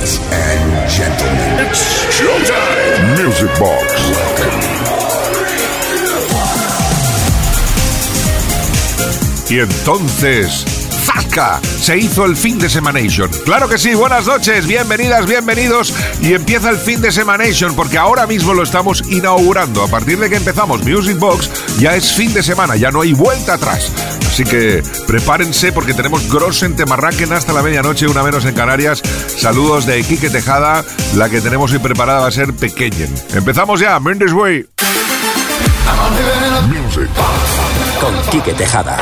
Ladies 0.00 0.18
and 0.32 0.88
gentlemen, 0.88 1.66
it's 1.66 1.82
showtime. 2.18 3.22
Music 3.22 3.50
Box. 3.60 3.92
Welcome. 4.08 4.60
Y 9.50 9.58
entonces, 9.60 10.64
¡zasca! 11.00 11.60
Se 11.80 11.96
hizo 11.96 12.24
el 12.24 12.36
fin 12.36 12.58
de 12.58 12.68
Semanation. 12.68 13.30
Claro 13.44 13.68
que 13.68 13.78
sí, 13.78 13.94
buenas 13.94 14.26
noches, 14.26 14.66
bienvenidas, 14.66 15.26
bienvenidos. 15.26 15.94
Y 16.20 16.34
empieza 16.34 16.70
el 16.70 16.76
fin 16.76 17.00
de 17.00 17.12
Semanation 17.12 17.74
porque 17.74 17.98
ahora 17.98 18.26
mismo 18.26 18.54
lo 18.54 18.62
estamos 18.62 19.02
inaugurando. 19.08 19.82
A 19.82 19.88
partir 19.88 20.18
de 20.18 20.28
que 20.28 20.36
empezamos 20.36 20.84
Music 20.84 21.18
Box, 21.18 21.50
ya 21.78 21.96
es 21.96 22.12
fin 22.12 22.32
de 22.32 22.42
semana, 22.42 22.76
ya 22.76 22.90
no 22.90 23.00
hay 23.00 23.12
vuelta 23.12 23.54
atrás. 23.54 23.92
Así 24.26 24.44
que 24.44 24.82
prepárense 25.06 25.72
porque 25.72 25.92
tenemos 25.92 26.30
Grossen 26.30 26.76
Temarraquen 26.76 27.32
hasta 27.32 27.52
la 27.52 27.62
medianoche, 27.62 28.06
una 28.06 28.22
menos 28.22 28.44
en 28.44 28.54
Canarias. 28.54 29.02
Saludos 29.36 29.86
de 29.86 30.02
Quique 30.04 30.30
Tejada. 30.30 30.84
La 31.16 31.28
que 31.28 31.40
tenemos 31.40 31.72
hoy 31.72 31.78
preparada 31.78 32.20
va 32.20 32.28
a 32.28 32.32
ser 32.32 32.52
pequeña. 32.54 33.06
Empezamos 33.34 33.80
ya, 33.80 33.98
Mendes 33.98 34.32
Way. 34.32 34.66
Music 36.68 37.08
con 38.00 38.14
Quique 38.30 38.52
Tejada. 38.54 38.96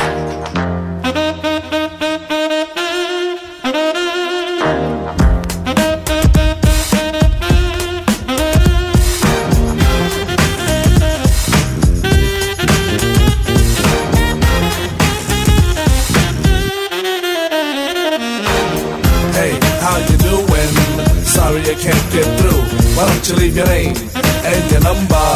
Why 23.09 23.15
don't 23.15 23.29
you 23.29 23.35
leave 23.37 23.57
your 23.57 23.65
name 23.65 23.95
and 23.97 24.71
your 24.71 24.81
number, 24.81 25.27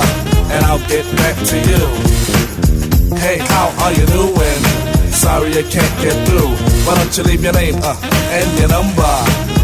and 0.53 0.63
I'll 0.63 0.87
get 0.87 1.03
back 1.17 1.35
to 1.35 1.57
you. 1.57 3.17
Hey, 3.17 3.39
how 3.39 3.73
are 3.81 3.91
you 3.91 4.05
doing? 4.05 4.61
Sorry 5.09 5.47
you 5.47 5.63
can't 5.63 5.95
get 5.99 6.13
through. 6.27 6.53
Why 6.85 6.93
don't 6.93 7.17
you 7.17 7.23
leave 7.23 7.43
your 7.43 7.53
name 7.53 7.73
uh, 7.81 7.97
and 8.29 8.59
your 8.59 8.69
number, 8.69 9.13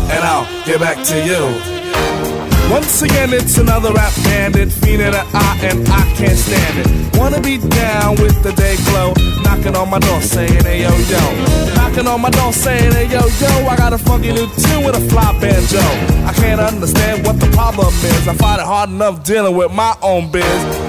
and 0.09 0.23
I'll 0.23 0.47
get 0.65 0.79
back 0.79 1.05
to 1.05 1.23
you. 1.23 2.28
Once 2.69 3.01
again, 3.01 3.33
it's 3.33 3.57
another 3.57 3.91
rap 3.93 4.13
bandit, 4.23 4.71
fiend 4.71 5.01
in 5.01 5.11
the 5.11 5.25
eye, 5.33 5.59
and 5.63 5.87
I 5.89 6.01
can't 6.13 6.37
stand 6.37 6.77
it. 6.79 7.17
Wanna 7.17 7.41
be 7.41 7.57
down 7.57 8.15
with 8.21 8.43
the 8.43 8.51
day 8.53 8.75
glow, 8.85 9.13
knocking 9.43 9.75
on 9.75 9.89
my 9.89 9.97
door 9.97 10.21
saying, 10.21 10.63
hey 10.63 10.83
yo 10.83 10.91
yo. 11.09 11.73
Knocking 11.73 12.07
on 12.07 12.21
my 12.21 12.29
door 12.29 12.53
saying, 12.53 12.91
hey 12.91 13.07
yo 13.07 13.21
yo, 13.41 13.67
I 13.67 13.75
got 13.75 13.93
a 13.93 13.97
funky 13.97 14.31
new 14.31 14.47
tune 14.61 14.85
with 14.85 14.95
a 14.95 15.01
fly 15.09 15.31
banjo. 15.41 15.81
I 16.29 16.33
can't 16.33 16.61
understand 16.61 17.25
what 17.25 17.39
the 17.39 17.47
problem 17.47 17.87
is. 17.87 18.27
I 18.27 18.35
find 18.35 18.61
it 18.61 18.67
hard 18.67 18.89
enough 18.89 19.23
dealing 19.23 19.55
with 19.55 19.71
my 19.71 19.95
own 20.03 20.31
biz. 20.31 20.88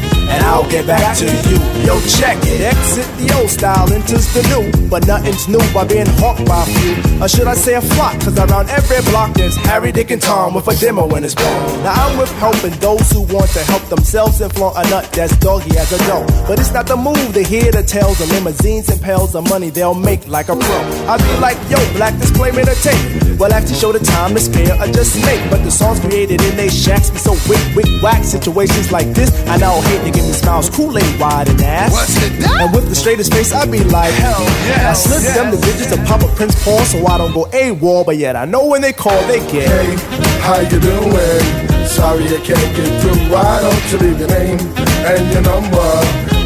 And 0.31 0.43
I'll 0.45 0.69
get 0.69 0.87
back 0.87 1.17
to 1.17 1.25
you. 1.25 1.57
Yo, 1.85 1.99
check 2.07 2.37
it. 2.43 2.61
Exit 2.61 3.07
the 3.19 3.27
old 3.37 3.49
style, 3.49 3.91
enters 3.91 4.33
the 4.33 4.41
new. 4.51 4.89
But 4.89 5.05
nothing's 5.05 5.47
new 5.47 5.61
by 5.73 5.85
being 5.85 6.07
hawked 6.21 6.45
by 6.45 6.63
a 6.63 6.67
few. 6.79 6.95
Or 7.21 7.27
should 7.27 7.47
I 7.47 7.55
say 7.55 7.75
a 7.75 7.81
flock? 7.81 8.19
Cause 8.21 8.37
around 8.39 8.69
every 8.69 9.01
block 9.11 9.33
there's 9.33 9.55
Harry, 9.67 9.91
Dick, 9.91 10.11
and 10.11 10.21
Tom 10.21 10.53
with 10.53 10.67
a 10.67 10.75
demo 10.75 11.07
in 11.15 11.23
his 11.23 11.35
ball. 11.35 11.61
Now 11.83 11.93
I'm 12.07 12.17
with 12.17 12.31
helping 12.39 12.75
those 12.79 13.11
who 13.11 13.21
want 13.33 13.49
to 13.51 13.63
help 13.71 13.83
themselves 13.89 14.39
and 14.41 14.51
flaunt 14.53 14.77
a 14.77 14.89
nut 14.89 15.11
that's 15.11 15.35
doggy 15.37 15.77
as 15.77 15.91
a 15.91 15.97
dough. 16.07 16.25
But 16.47 16.59
it's 16.59 16.71
not 16.71 16.87
the 16.87 16.95
move 16.97 17.33
to 17.33 17.43
hear 17.43 17.71
the 17.71 17.83
tales 17.83 18.19
of 18.21 18.29
limousines 18.31 18.89
and 18.89 19.01
pails 19.01 19.35
of 19.35 19.49
money 19.49 19.69
they'll 19.69 19.93
make 19.93 20.27
like 20.27 20.49
a 20.49 20.55
pro. 20.55 20.79
I 21.11 21.17
be 21.17 21.33
like, 21.39 21.57
yo, 21.69 21.77
black 21.93 22.17
display 22.19 22.51
made 22.51 22.67
a 22.67 22.75
tape. 22.75 23.39
Well, 23.39 23.51
actually 23.53 23.77
show 23.77 23.91
the 23.91 23.99
time 23.99 24.33
to 24.35 24.39
spare 24.39 24.75
or 24.79 24.87
just 24.87 25.15
make. 25.25 25.41
But 25.49 25.63
the 25.63 25.71
songs 25.71 25.99
created 25.99 26.41
in 26.41 26.55
they 26.55 26.69
shacks 26.69 27.09
be 27.09 27.17
so 27.17 27.33
wick, 27.49 27.63
wick, 27.75 27.89
whack. 28.01 28.23
Situations 28.23 28.91
like 28.91 29.07
this, 29.17 29.31
I 29.47 29.57
now 29.57 29.81
hate 29.81 30.03
to 30.05 30.11
get 30.11 30.20
me 30.23 30.33
smiles, 30.33 30.69
Kool-Aid 30.69 31.19
wide 31.19 31.49
and 31.49 31.61
ass. 31.61 31.91
What's 31.91 32.17
it 32.23 32.39
that? 32.41 32.61
And 32.61 32.75
with 32.75 32.89
the 32.89 32.95
straightest 32.95 33.33
face, 33.33 33.53
I'd 33.53 33.71
be 33.71 33.83
like, 33.83 34.13
hell 34.13 34.43
yeah. 34.67 34.89
I 34.89 34.93
slip 34.93 35.21
yes. 35.21 35.35
them 35.35 35.51
the 35.51 35.57
digits 35.57 35.91
of 35.91 36.03
Papa 36.05 36.27
Prince 36.35 36.55
Paul 36.63 36.79
so 36.85 37.05
I 37.05 37.17
don't 37.17 37.33
go 37.33 37.45
AWOL, 37.51 38.05
but 38.05 38.17
yet 38.17 38.35
I 38.35 38.45
know 38.45 38.65
when 38.65 38.81
they 38.81 38.93
call, 38.93 39.19
they 39.27 39.39
get. 39.51 39.67
Hey, 39.67 39.95
how 40.41 40.59
you 40.59 40.79
doing? 40.79 41.87
Sorry 41.87 42.25
I 42.25 42.39
can't 42.43 42.71
get 42.75 42.89
through. 43.01 43.19
Why 43.31 43.61
don't 43.61 43.85
you 43.91 43.97
leave 43.99 44.19
your 44.19 44.29
name 44.29 44.59
and 45.05 45.23
your 45.33 45.41
number, 45.43 45.89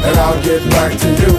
and 0.03 0.17
I'll 0.17 0.41
get 0.43 0.61
back 0.71 0.97
to 0.97 1.07
you. 1.21 1.33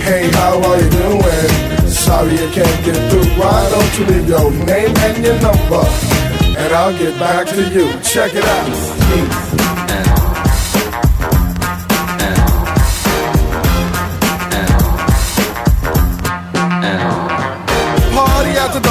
Hey, 0.00 0.30
how 0.30 0.60
are 0.62 0.78
you 0.80 0.90
doing? 0.90 1.88
Sorry 1.88 2.34
I 2.34 2.50
can't 2.52 2.84
get 2.84 2.98
through. 3.10 3.26
Why 3.40 3.68
don't 3.70 3.98
you 3.98 4.04
leave 4.06 4.28
your 4.28 4.50
name 4.64 4.94
and 4.96 5.24
your 5.24 5.40
number, 5.40 5.84
and 6.58 6.72
I'll 6.72 6.96
get 6.98 7.18
back 7.18 7.46
to 7.48 7.62
you. 7.70 7.92
Check 8.02 8.34
it 8.34 8.44
out. 8.44 9.45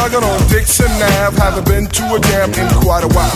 Duggan 0.06 0.24
on 0.24 0.48
Dixon 0.50 0.86
Ave. 0.86 1.36
Haven't 1.36 1.66
been 1.66 1.88
to 1.88 2.14
a 2.14 2.20
jam 2.20 2.54
in 2.54 2.70
quite 2.80 3.04
a 3.04 3.08
while. 3.08 3.32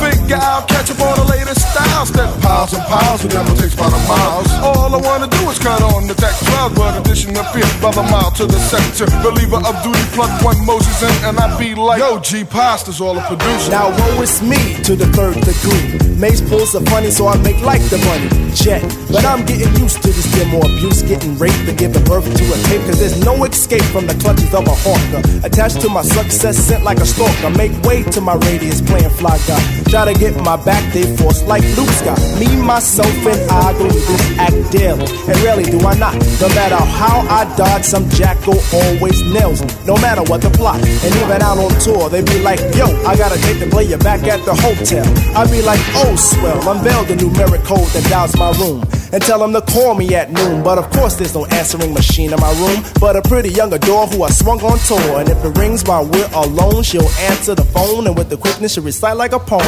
Figure 0.00 0.19
out, 0.32 0.68
catch 0.68 0.90
up 0.90 1.00
on 1.00 1.16
the 1.18 1.24
latest 1.30 1.60
styles. 1.60 2.08
Step 2.08 2.30
piles 2.42 2.72
and 2.72 2.84
piles, 2.84 3.24
and 3.24 3.34
never 3.34 3.54
takes 3.56 3.74
about 3.74 3.92
a 3.92 4.00
miles. 4.08 4.50
All 4.62 4.94
I 4.94 5.00
wanna 5.00 5.28
do 5.28 5.42
is 5.50 5.58
cut 5.58 5.82
on 5.82 6.06
the 6.06 6.14
deck 6.14 6.34
cloud, 6.46 6.74
but 6.74 6.98
addition 7.00 7.36
appear 7.36 7.66
by 7.82 7.90
the 7.90 8.02
mile 8.02 8.30
to 8.32 8.46
the 8.46 8.58
sector. 8.58 9.06
Believer 9.22 9.60
of 9.62 9.74
duty, 9.82 10.04
plug 10.14 10.30
one 10.42 10.60
Moses 10.64 11.02
in, 11.02 11.24
and 11.28 11.38
I 11.38 11.46
be 11.58 11.74
like, 11.74 12.00
Yo, 12.00 12.18
G 12.20 12.44
Pasta's 12.44 13.00
all 13.00 13.18
a 13.18 13.22
producer. 13.22 13.70
Now 13.70 13.90
woe 13.90 14.22
is 14.22 14.42
me 14.42 14.60
to 14.84 14.96
the 14.96 15.06
third 15.16 15.40
degree. 15.40 16.10
Mace 16.20 16.42
pulls 16.42 16.74
are 16.74 16.84
funny, 16.92 17.10
so 17.10 17.28
I 17.28 17.36
make 17.38 17.60
like 17.62 17.82
the 17.88 17.98
money. 18.04 18.28
Check, 18.54 18.82
but 19.08 19.24
I'm 19.24 19.46
getting 19.46 19.72
used 19.80 20.02
to 20.02 20.08
this 20.08 20.28
demo 20.36 20.60
abuse, 20.60 21.02
getting 21.02 21.38
raped 21.38 21.64
and 21.66 21.78
giving 21.78 22.04
birth 22.04 22.28
to 22.28 22.44
a 22.52 22.56
tape. 22.68 22.82
Cause 22.84 23.00
there's 23.00 23.24
no 23.24 23.44
escape 23.44 23.82
from 23.94 24.06
the 24.06 24.14
clutches 24.14 24.52
of 24.52 24.66
a 24.66 24.76
hawker. 24.84 25.22
Attached 25.46 25.80
to 25.80 25.88
my 25.88 26.02
success, 26.02 26.58
sent 26.58 26.84
like 26.84 26.98
a 26.98 27.06
stalker. 27.06 27.50
Make 27.56 27.72
way 27.82 28.02
to 28.12 28.20
my 28.20 28.34
radius, 28.34 28.82
playing 28.82 29.08
fly 29.16 29.38
guy. 29.48 29.62
Try 29.88 30.12
to 30.12 30.19
get 30.20 30.36
my 30.44 30.56
back, 30.64 30.84
they 30.92 31.04
force 31.16 31.42
like 31.44 31.64
Luke 31.76 31.88
Scott. 31.88 32.20
Me, 32.38 32.46
myself, 32.62 33.08
and 33.24 33.40
I 33.50 33.72
go 33.72 33.88
this 33.88 34.38
act 34.38 34.70
daily. 34.70 35.08
And 35.26 35.36
really 35.40 35.64
do 35.64 35.80
I 35.80 35.96
not. 35.96 36.14
No 36.40 36.48
matter 36.52 36.76
how 36.76 37.24
I 37.26 37.48
dodge, 37.56 37.84
some 37.84 38.06
jackal 38.10 38.60
always 38.72 39.18
nails 39.32 39.62
me. 39.62 39.72
No 39.86 39.96
matter 39.96 40.22
what 40.22 40.42
the 40.42 40.50
plot. 40.50 40.76
And 40.76 41.16
even 41.16 41.40
out 41.42 41.56
on 41.56 41.72
tour, 41.80 42.10
they 42.10 42.20
be 42.20 42.38
like, 42.42 42.60
yo, 42.76 42.86
I 43.08 43.16
got 43.16 43.34
a 43.34 43.40
date 43.40 43.60
to 43.64 43.70
play 43.70 43.84
you 43.84 43.96
back 43.96 44.22
at 44.24 44.44
the 44.44 44.54
hotel. 44.54 45.06
I 45.34 45.50
be 45.50 45.62
like, 45.62 45.80
oh, 45.96 46.14
swell, 46.16 46.76
unveil 46.76 47.04
the 47.04 47.16
numeric 47.16 47.64
code 47.64 47.88
that 47.88 48.04
dials 48.10 48.36
my 48.36 48.52
room. 48.60 48.99
And 49.12 49.22
tell 49.22 49.38
them 49.38 49.52
to 49.52 49.62
call 49.62 49.94
me 49.94 50.14
at 50.14 50.30
noon. 50.30 50.62
But 50.62 50.78
of 50.78 50.90
course, 50.90 51.16
there's 51.16 51.34
no 51.34 51.46
answering 51.46 51.92
machine 51.92 52.32
in 52.32 52.40
my 52.40 52.52
room. 52.60 52.84
But 53.00 53.16
a 53.16 53.22
pretty 53.22 53.50
young 53.50 53.72
adore 53.72 54.06
who 54.06 54.22
I 54.22 54.30
swung 54.30 54.60
on 54.62 54.78
tour. 54.78 55.20
And 55.20 55.28
if 55.28 55.44
it 55.44 55.56
rings 55.58 55.84
while 55.84 56.06
we're 56.06 56.30
alone, 56.34 56.82
she'll 56.82 57.08
answer 57.30 57.54
the 57.54 57.64
phone. 57.64 58.06
And 58.06 58.16
with 58.16 58.28
the 58.28 58.36
quickness, 58.36 58.74
she'll 58.74 58.84
recite 58.84 59.16
like 59.16 59.32
a 59.32 59.38
poem. 59.38 59.62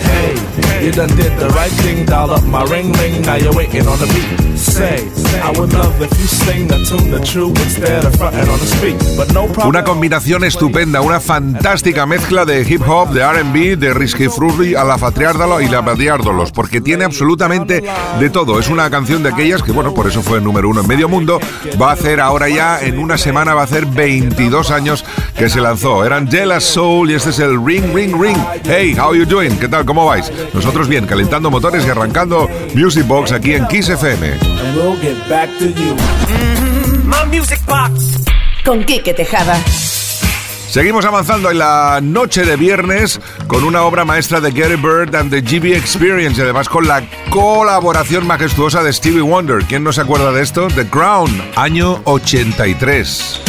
Hey, 0.00 0.84
you 0.84 0.92
done 0.92 1.14
did 1.16 1.38
the 1.38 1.48
right 1.50 1.72
thing, 1.82 2.06
dial 2.06 2.30
up 2.30 2.44
my 2.44 2.64
ring 2.64 2.92
ring. 2.94 3.22
Now 3.22 3.36
you're 3.36 3.54
waiting 3.54 3.86
on 3.86 3.98
the 3.98 4.06
beat. 4.06 4.58
Say, 4.58 4.98
I 5.40 5.52
would 5.56 5.72
love 5.72 6.02
if 6.02 6.10
you 6.18 6.26
sing 6.26 6.66
the 6.66 6.78
tune 6.84 7.10
the 7.12 7.20
true 7.24 7.50
instead 7.50 8.04
of 8.04 8.16
fronting 8.16 8.48
on 8.48 8.58
the 8.58 8.66
speak. 8.66 8.98
But 9.16 9.32
no 9.32 9.46
problem. 9.46 9.68
Una 9.68 9.84
combinación 9.84 10.42
estupenda, 10.42 11.00
una 11.00 11.20
fantástica 11.20 12.06
mezcla 12.06 12.44
de 12.44 12.62
hip 12.62 12.82
hop, 12.86 13.10
de 13.10 13.24
RB, 13.24 13.78
de 13.78 13.94
Risky 13.94 14.28
Fruity 14.28 14.74
a 14.74 14.82
la 14.82 14.98
Fatriárdalo 14.98 15.60
y 15.60 15.68
la 15.68 15.82
porque 16.54 16.80
tiene 16.80 17.04
absolutamente 17.04 17.82
de 18.20 18.30
todo. 18.30 18.58
Es 18.58 18.68
una 18.68 18.87
canción 18.90 19.22
de 19.22 19.30
aquellas 19.30 19.62
que, 19.62 19.72
bueno, 19.72 19.94
por 19.94 20.06
eso 20.06 20.22
fue 20.22 20.38
el 20.38 20.44
número 20.44 20.68
uno 20.68 20.80
en 20.80 20.86
medio 20.86 21.08
mundo. 21.08 21.40
Va 21.80 21.90
a 21.90 21.92
hacer 21.92 22.20
ahora 22.20 22.48
ya, 22.48 22.80
en 22.80 22.98
una 22.98 23.18
semana, 23.18 23.54
va 23.54 23.62
a 23.62 23.64
hacer 23.64 23.86
22 23.86 24.70
años 24.70 25.04
que 25.36 25.48
se 25.48 25.60
lanzó. 25.60 26.04
Eran 26.04 26.30
Jealous 26.30 26.64
Soul 26.64 27.10
y 27.10 27.14
este 27.14 27.30
es 27.30 27.38
el 27.38 27.64
Ring, 27.64 27.94
Ring, 27.94 28.20
Ring. 28.20 28.38
Hey, 28.64 28.96
how 28.98 29.14
you 29.14 29.24
doing? 29.24 29.58
¿Qué 29.58 29.68
tal? 29.68 29.84
¿Cómo 29.84 30.06
vais? 30.06 30.30
Nosotros 30.52 30.88
bien, 30.88 31.06
calentando 31.06 31.50
motores 31.50 31.86
y 31.86 31.90
arrancando 31.90 32.48
Music 32.74 33.06
Box 33.06 33.32
aquí 33.32 33.54
en 33.54 33.66
Kiss 33.66 33.88
FM. 33.88 34.38
Box. 37.66 38.18
Con 38.64 38.84
Quique 38.84 39.14
Tejada. 39.14 39.58
Seguimos 40.68 41.06
avanzando 41.06 41.50
en 41.50 41.58
la 41.58 41.98
noche 42.02 42.44
de 42.44 42.56
viernes 42.56 43.18
con 43.46 43.64
una 43.64 43.82
obra 43.82 44.04
maestra 44.04 44.40
de 44.40 44.50
Gary 44.50 44.76
Bird 44.76 45.16
and 45.16 45.30
the 45.30 45.40
GB 45.40 45.74
Experience 45.74 46.38
y 46.38 46.44
además 46.44 46.68
con 46.68 46.86
la 46.86 47.02
colaboración 47.30 48.26
majestuosa 48.26 48.82
de 48.82 48.92
Stevie 48.92 49.22
Wonder. 49.22 49.64
¿Quién 49.64 49.82
no 49.82 49.92
se 49.92 50.02
acuerda 50.02 50.30
de 50.30 50.42
esto? 50.42 50.68
The 50.68 50.86
Crown, 50.86 51.30
año 51.56 52.02
83. 52.04 53.40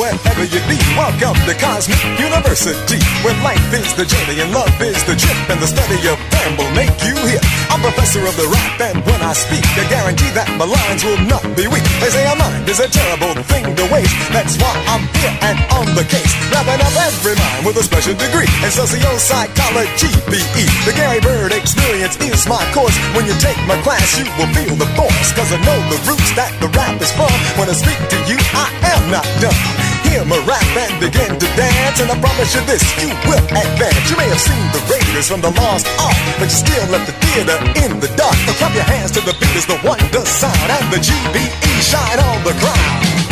wherever 0.00 0.44
you 0.44 0.60
be. 0.66 0.78
Welcome 0.96 1.36
to 1.46 1.54
Cosmic 1.54 2.00
University, 2.18 2.98
where 3.22 3.36
life 3.42 3.60
is 3.74 3.92
the 3.94 4.04
journey 4.06 4.40
and 4.40 4.52
love 4.52 4.72
is 4.80 5.02
the 5.04 5.14
trip, 5.14 5.36
and 5.50 5.60
the 5.60 5.66
study 5.66 6.08
of 6.08 6.29
them 6.40 6.56
will 6.56 6.72
make 6.72 6.92
you 7.04 7.16
hip. 7.28 7.44
I'm 7.70 7.80
professor 7.80 8.24
of 8.26 8.34
the 8.36 8.48
rap, 8.48 8.80
and 8.80 8.98
when 9.04 9.20
I 9.22 9.32
speak, 9.32 9.64
I 9.76 9.84
guarantee 9.88 10.30
that 10.34 10.48
my 10.56 10.66
lines 10.66 11.02
will 11.04 11.20
not 11.28 11.44
be 11.54 11.68
weak. 11.68 11.84
They 12.00 12.10
say 12.10 12.24
a 12.26 12.34
mind 12.34 12.66
is 12.68 12.80
a 12.80 12.88
terrible 12.88 13.34
thing 13.48 13.64
to 13.76 13.84
waste. 13.92 14.12
That's 14.32 14.56
why 14.58 14.72
I'm 14.90 15.04
here 15.20 15.34
and 15.44 15.58
on 15.78 15.86
the 15.94 16.04
case, 16.04 16.32
wrapping 16.50 16.80
up 16.80 16.94
every 16.96 17.36
mind 17.36 17.60
with 17.64 17.76
a 17.78 17.84
special 17.84 18.16
degree 18.16 18.48
in 18.64 18.70
socio-psychology, 18.72 20.12
BE. 20.28 20.64
The 20.88 20.94
Gary 20.96 21.20
Byrd 21.20 21.52
experience 21.52 22.16
is 22.20 22.46
my 22.48 22.62
course. 22.72 22.96
When 23.14 23.26
you 23.26 23.36
take 23.38 23.58
my 23.68 23.78
class, 23.86 24.18
you 24.18 24.26
will 24.36 24.50
feel 24.56 24.74
the 24.76 24.88
force, 24.98 25.30
cause 25.32 25.50
I 25.52 25.58
know 25.62 25.78
the 25.92 26.00
roots 26.08 26.30
that 26.36 26.52
the 26.60 26.68
rap 26.74 26.96
is 27.00 27.12
from. 27.12 27.32
When 27.60 27.68
I 27.68 27.76
speak 27.76 27.98
to 27.98 28.18
you, 28.26 28.38
I 28.56 28.66
am 28.96 29.02
not 29.10 29.26
done 29.38 29.99
hear 30.10 30.24
my 30.26 30.38
rap 30.42 30.66
and 30.74 30.92
begin 30.98 31.38
to 31.38 31.46
dance. 31.54 32.02
And 32.02 32.10
I 32.10 32.18
promise 32.18 32.50
you 32.54 32.62
this, 32.66 32.82
you 32.98 33.08
will 33.30 33.44
advance. 33.46 34.10
You 34.10 34.16
may 34.18 34.28
have 34.28 34.42
seen 34.42 34.64
the 34.74 34.82
Raiders 34.90 35.30
from 35.30 35.40
the 35.40 35.52
Lost 35.54 35.86
Ark, 36.02 36.18
but 36.38 36.50
you 36.50 36.58
still 36.58 36.86
left 36.90 37.06
the 37.06 37.14
theater 37.22 37.56
in 37.86 38.00
the 38.02 38.10
dark. 38.18 38.36
Now 38.46 38.54
clap 38.58 38.74
your 38.74 38.88
hands 38.90 39.12
to 39.14 39.20
the 39.22 39.34
beat 39.38 39.54
as 39.54 39.66
the 39.66 39.78
wonder 39.86 40.22
sound 40.26 40.68
and 40.68 40.86
the 40.90 40.98
GBE 40.98 41.72
shine 41.86 42.18
on 42.18 42.42
the 42.42 42.54
crowd. 42.58 43.29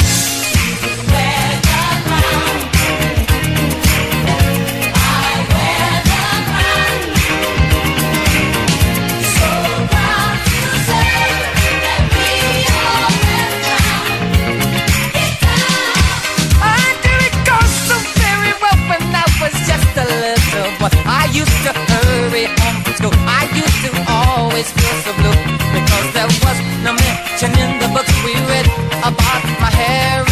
Always 24.58 24.72
feel 24.72 24.96
so 25.06 25.12
blue 25.14 25.38
because 25.70 26.06
there 26.16 26.26
was 26.26 26.58
no 26.82 26.92
mention 26.98 27.50
in 27.62 27.78
the 27.78 27.88
books 27.94 28.10
we 28.26 28.34
read 28.50 28.66
about 29.06 29.42
my 29.62 29.70
heritage. 29.70 30.26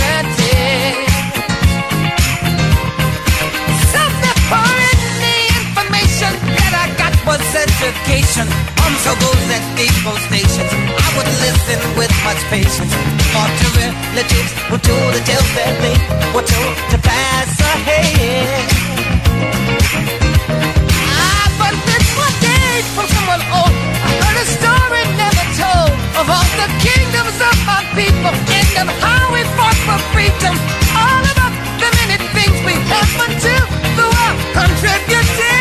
Foreign, 4.51 4.99
the 5.23 5.37
information 5.59 6.33
that 6.55 6.73
I 6.75 6.87
got 6.99 7.15
was 7.27 7.43
education. 7.55 8.47
So 9.03 9.11
those 9.23 9.47
at 9.55 9.63
depot 9.79 10.19
stations, 10.27 10.71
I 10.75 11.09
would 11.15 11.31
listen 11.43 11.79
with 11.99 12.13
much 12.27 12.43
patience. 12.51 12.95
For 13.31 13.47
to 13.59 13.67
relatives 13.79 14.53
who 14.71 14.77
told 14.79 15.11
the 15.15 15.23
tales 15.23 15.51
that 15.55 15.75
they 15.83 15.97
were 16.35 16.47
told 16.47 16.75
to 16.91 16.99
pass 16.99 17.51
ahead. 17.61 18.87
Someone 22.97 23.43
old 23.53 23.73
a 24.37 24.45
story 24.45 25.03
never 25.17 25.45
told 25.57 25.93
of 26.21 26.27
all 26.29 26.49
the 26.61 26.69
kingdoms 26.85 27.39
of 27.41 27.57
my 27.65 27.83
people 27.95 28.35
and 28.53 28.89
of 28.89 28.89
how 29.01 29.33
we 29.33 29.43
fought 29.57 29.79
for 29.87 29.99
freedom. 30.13 30.55
All 30.93 31.25
about 31.33 31.55
the 31.81 31.89
many 32.01 32.19
things 32.37 32.57
we 32.65 32.75
have 32.93 33.13
until 33.29 33.65
the 33.97 34.07
world 34.13 34.39
contributed. 34.53 35.56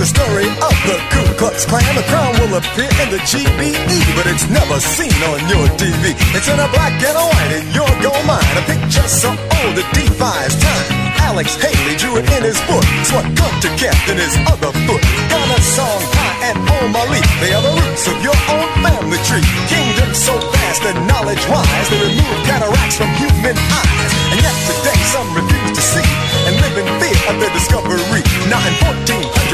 The 0.00 0.08
story 0.08 0.48
of 0.48 0.76
the 0.88 0.96
Ku 1.12 1.22
Klux 1.36 1.68
Klan. 1.68 1.84
The 1.92 2.00
crown 2.08 2.32
will 2.40 2.56
appear 2.56 2.88
in 3.04 3.12
the 3.12 3.20
GBE, 3.20 4.00
but 4.16 4.24
it's 4.32 4.48
never 4.48 4.80
seen 4.80 5.12
on 5.28 5.44
your 5.44 5.68
TV. 5.76 6.16
It's 6.32 6.48
in 6.48 6.56
a 6.56 6.68
black 6.72 6.96
and 7.04 7.16
a 7.20 7.26
white 7.28 7.52
in 7.60 7.68
your 7.76 7.92
gold 8.00 8.24
mine. 8.24 8.56
A 8.56 8.64
picture 8.64 9.04
so 9.04 9.28
old 9.28 9.76
it 9.76 9.84
defies 9.92 10.56
time. 10.56 10.88
Alex 11.28 11.52
Haley 11.60 12.00
drew 12.00 12.16
it 12.16 12.24
in 12.32 12.48
his 12.48 12.56
book. 12.64 12.80
It's 13.04 13.12
what 13.12 13.28
Gunter 13.36 13.72
kept 13.76 14.08
in 14.08 14.16
his 14.16 14.32
other 14.48 14.72
foot. 14.88 15.02
Ghana 15.28 15.60
song 15.60 16.00
high 16.16 16.48
and 16.48 16.56
oh 16.64 16.88
Omali. 16.88 17.20
They 17.44 17.52
are 17.52 17.60
the 17.60 17.74
roots 17.76 18.08
of 18.08 18.16
your 18.24 18.38
own 18.56 18.68
family 18.80 19.20
tree. 19.28 19.44
Kingdom 19.68 20.16
so 20.16 20.32
vast 20.48 20.80
and 20.88 20.96
knowledge 21.04 21.44
wise, 21.44 21.86
they 21.92 22.00
remove 22.00 22.36
cataracts 22.48 22.96
from 22.96 23.12
human 23.20 23.52
eyes. 23.52 24.12
And 24.32 24.40
yet 24.40 24.56
today 24.64 25.00
some 25.12 25.28
refuse 25.36 25.76
to 25.76 25.82
see 25.84 26.08
and 26.48 26.56
live 26.56 26.76
in 26.80 26.88
fear 27.04 27.20
of 27.28 27.36
their 27.36 27.52
discovery. 27.52 28.24
Now 28.48 28.64
in 28.64 28.74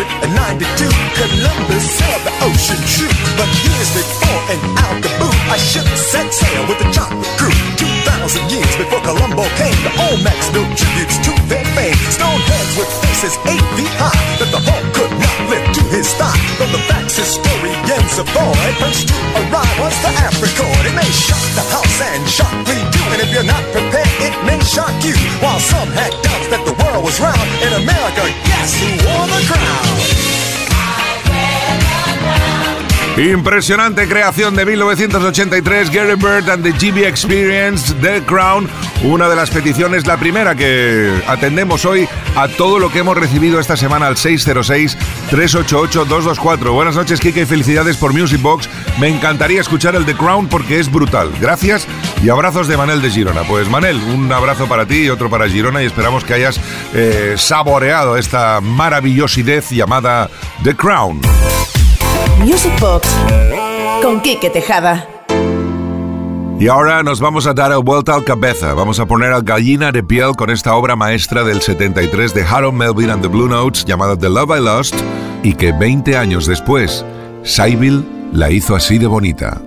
1492, 0.06 0.86
Columbus 1.18 1.84
sailed 1.98 2.22
the 2.22 2.34
ocean 2.46 2.80
true. 2.94 3.14
But 3.34 3.48
years 3.66 3.90
before 3.94 4.42
in 4.52 4.60
Alcaboo, 4.78 5.32
I 5.50 5.58
should 5.58 5.86
set 5.98 6.30
sail 6.32 6.62
with 6.70 6.78
the 6.78 6.88
chocolate 6.94 7.34
crew. 7.38 7.54
2,000 7.76 8.50
years 8.50 8.72
before 8.78 9.02
Columbo 9.02 9.44
came, 9.58 9.76
the 9.82 9.92
Olmecs 10.10 10.48
built 10.54 10.70
tributes 10.78 11.18
to 11.26 11.32
their 11.50 11.66
fame. 11.74 11.96
Stone 12.10 12.42
heads 12.46 12.72
with 12.78 12.90
faces 13.02 13.34
eight 13.50 13.66
feet 13.74 13.94
high 13.98 14.22
that 14.38 14.50
the 14.50 14.62
Hulk 14.62 14.84
could 14.94 15.12
not 15.18 15.38
lift 15.50 15.74
to 15.78 15.82
his 15.90 16.08
thigh. 16.14 16.38
But 16.58 16.70
the 16.70 16.82
facts 16.86 17.18
historians 17.18 18.14
avoid 18.18 18.74
first 18.80 19.08
to 19.10 19.16
arrive 19.42 19.76
was 19.80 19.96
the 20.02 20.12
Africa. 20.22 20.64
It 20.86 20.94
may 20.94 21.10
shock 21.10 21.44
the 21.58 21.64
house 21.70 21.98
and 22.00 22.22
shock 22.28 22.54
too. 22.66 23.06
And 23.12 23.20
if 23.22 23.30
you're 23.32 23.46
not 23.46 23.62
prepared, 23.72 24.10
it 24.22 24.34
may 24.44 24.58
shock 24.64 24.94
you. 25.04 25.14
While 25.42 25.60
some 25.60 25.88
had 25.92 26.12
doubts 26.22 26.48
that 26.50 26.62
the 26.64 26.74
world 26.82 27.04
was 27.04 27.20
round, 27.20 27.48
in 27.62 27.72
America, 27.82 28.22
guess 28.44 28.74
who 28.80 28.90
wore 29.06 29.26
the 29.30 29.42
crown? 29.46 29.85
Impresionante 33.16 34.06
creación 34.06 34.54
de 34.56 34.66
1983, 34.66 35.90
Gary 35.90 36.16
Bird 36.16 36.50
and 36.50 36.62
the 36.62 36.72
GB 36.72 37.06
Experience, 37.06 37.94
The 38.02 38.22
Crown, 38.24 38.68
una 39.04 39.26
de 39.26 39.34
las 39.34 39.48
peticiones, 39.48 40.06
la 40.06 40.18
primera 40.18 40.54
que 40.54 41.22
atendemos 41.26 41.86
hoy 41.86 42.06
a 42.36 42.46
todo 42.46 42.78
lo 42.78 42.92
que 42.92 42.98
hemos 42.98 43.16
recibido 43.16 43.58
esta 43.58 43.74
semana 43.74 44.06
al 44.06 44.16
606-388-224. 44.16 46.74
Buenas 46.74 46.94
noches, 46.94 47.18
Kike, 47.18 47.40
y 47.40 47.46
felicidades 47.46 47.96
por 47.96 48.12
Music 48.12 48.42
Box. 48.42 48.68
Me 49.00 49.08
encantaría 49.08 49.62
escuchar 49.62 49.96
el 49.96 50.04
The 50.04 50.14
Crown 50.14 50.48
porque 50.48 50.78
es 50.78 50.92
brutal. 50.92 51.32
Gracias 51.40 51.88
y 52.22 52.28
abrazos 52.28 52.68
de 52.68 52.76
Manel 52.76 53.00
de 53.00 53.10
Girona. 53.10 53.44
Pues 53.44 53.70
Manel, 53.70 53.96
un 53.96 54.30
abrazo 54.30 54.68
para 54.68 54.84
ti 54.84 55.04
y 55.04 55.08
otro 55.08 55.30
para 55.30 55.48
Girona 55.48 55.82
y 55.82 55.86
esperamos 55.86 56.22
que 56.22 56.34
hayas 56.34 56.60
eh, 56.92 57.36
saboreado 57.38 58.18
esta 58.18 58.60
maravillosidad 58.60 59.64
llamada 59.70 60.28
The 60.64 60.76
Crown. 60.76 61.22
Music 62.44 62.72
Box 62.80 63.08
con 64.02 64.20
Quique 64.20 64.50
Tejada. 64.50 65.06
Y 66.58 66.68
ahora 66.68 67.02
nos 67.02 67.20
vamos 67.20 67.46
a 67.46 67.52
dar 67.52 67.76
vuelta 67.82 68.14
al 68.14 68.24
cabeza. 68.24 68.72
Vamos 68.74 68.98
a 68.98 69.06
poner 69.06 69.32
al 69.32 69.42
gallina 69.42 69.92
de 69.92 70.02
piel 70.02 70.32
con 70.36 70.50
esta 70.50 70.74
obra 70.74 70.96
maestra 70.96 71.44
del 71.44 71.60
73 71.60 72.32
de 72.32 72.44
Harold 72.44 72.74
Melvin 72.74 73.10
and 73.10 73.22
the 73.22 73.28
Blue 73.28 73.48
Notes 73.48 73.84
llamada 73.84 74.16
The 74.16 74.30
Love 74.30 74.58
I 74.58 74.62
Lost 74.62 74.94
y 75.42 75.54
que 75.54 75.72
20 75.72 76.16
años 76.16 76.46
después, 76.46 77.04
Sybil 77.42 78.04
la 78.32 78.50
hizo 78.50 78.74
así 78.74 78.98
de 78.98 79.06
bonita. 79.06 79.60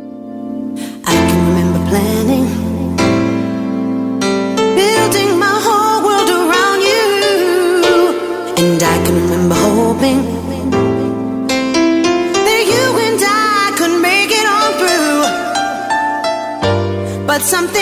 Something 17.41 17.78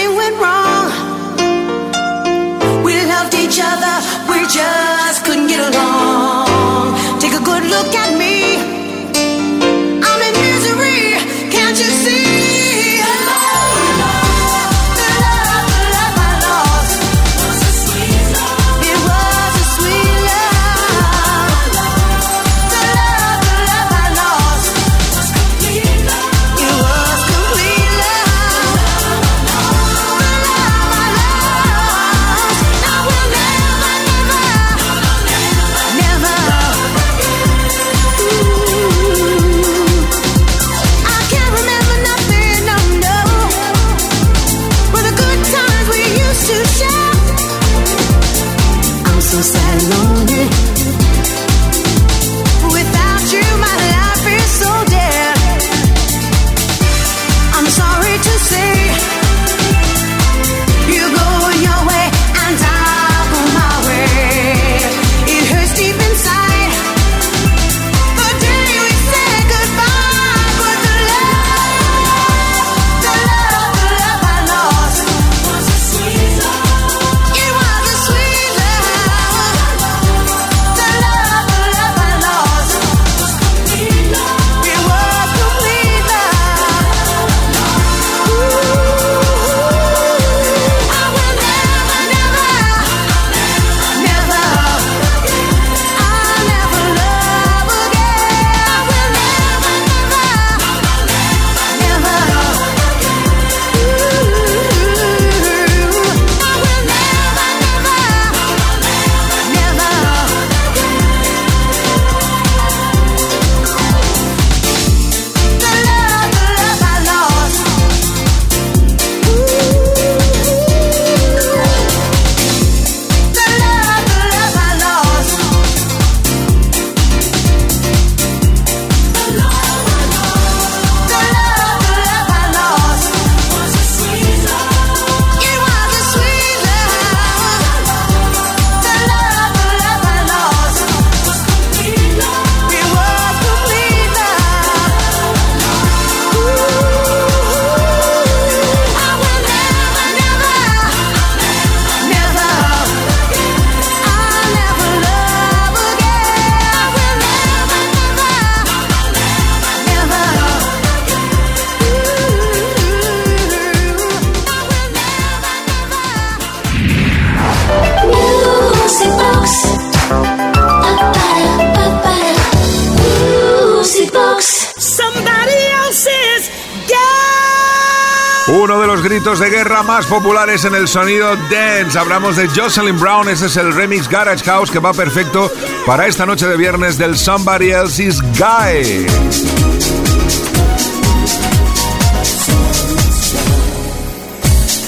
más 179.98 180.06
populares 180.06 180.64
en 180.64 180.76
el 180.76 180.88
sonido 180.88 181.36
dance. 181.50 181.98
Hablamos 181.98 182.36
de 182.36 182.48
Jocelyn 182.50 183.00
Brown, 183.00 183.28
ese 183.30 183.48
es 183.48 183.58
el 183.58 183.74
remix 183.74 184.08
Garage 184.08 184.44
House 184.44 184.70
que 184.70 184.78
va 184.78 184.94
perfecto 184.94 185.52
para 185.88 186.06
esta 186.06 186.24
noche 186.24 186.46
de 186.46 186.56
viernes 186.56 187.00
del 187.00 187.18
Somebody 187.18 187.72
Else's 187.72 188.22
Guy. 188.38 189.08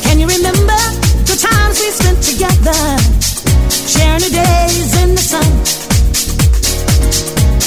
Can 0.04 0.20
you 0.20 0.28
remember 0.28 0.78
the 1.26 1.38
times 1.42 1.80
we 1.80 1.90
spent 1.90 2.22
together, 2.22 2.98
sharing 3.88 4.22
the 4.22 4.30
days 4.30 5.02
in 5.02 5.16
the 5.16 5.22
sun? 5.22 5.50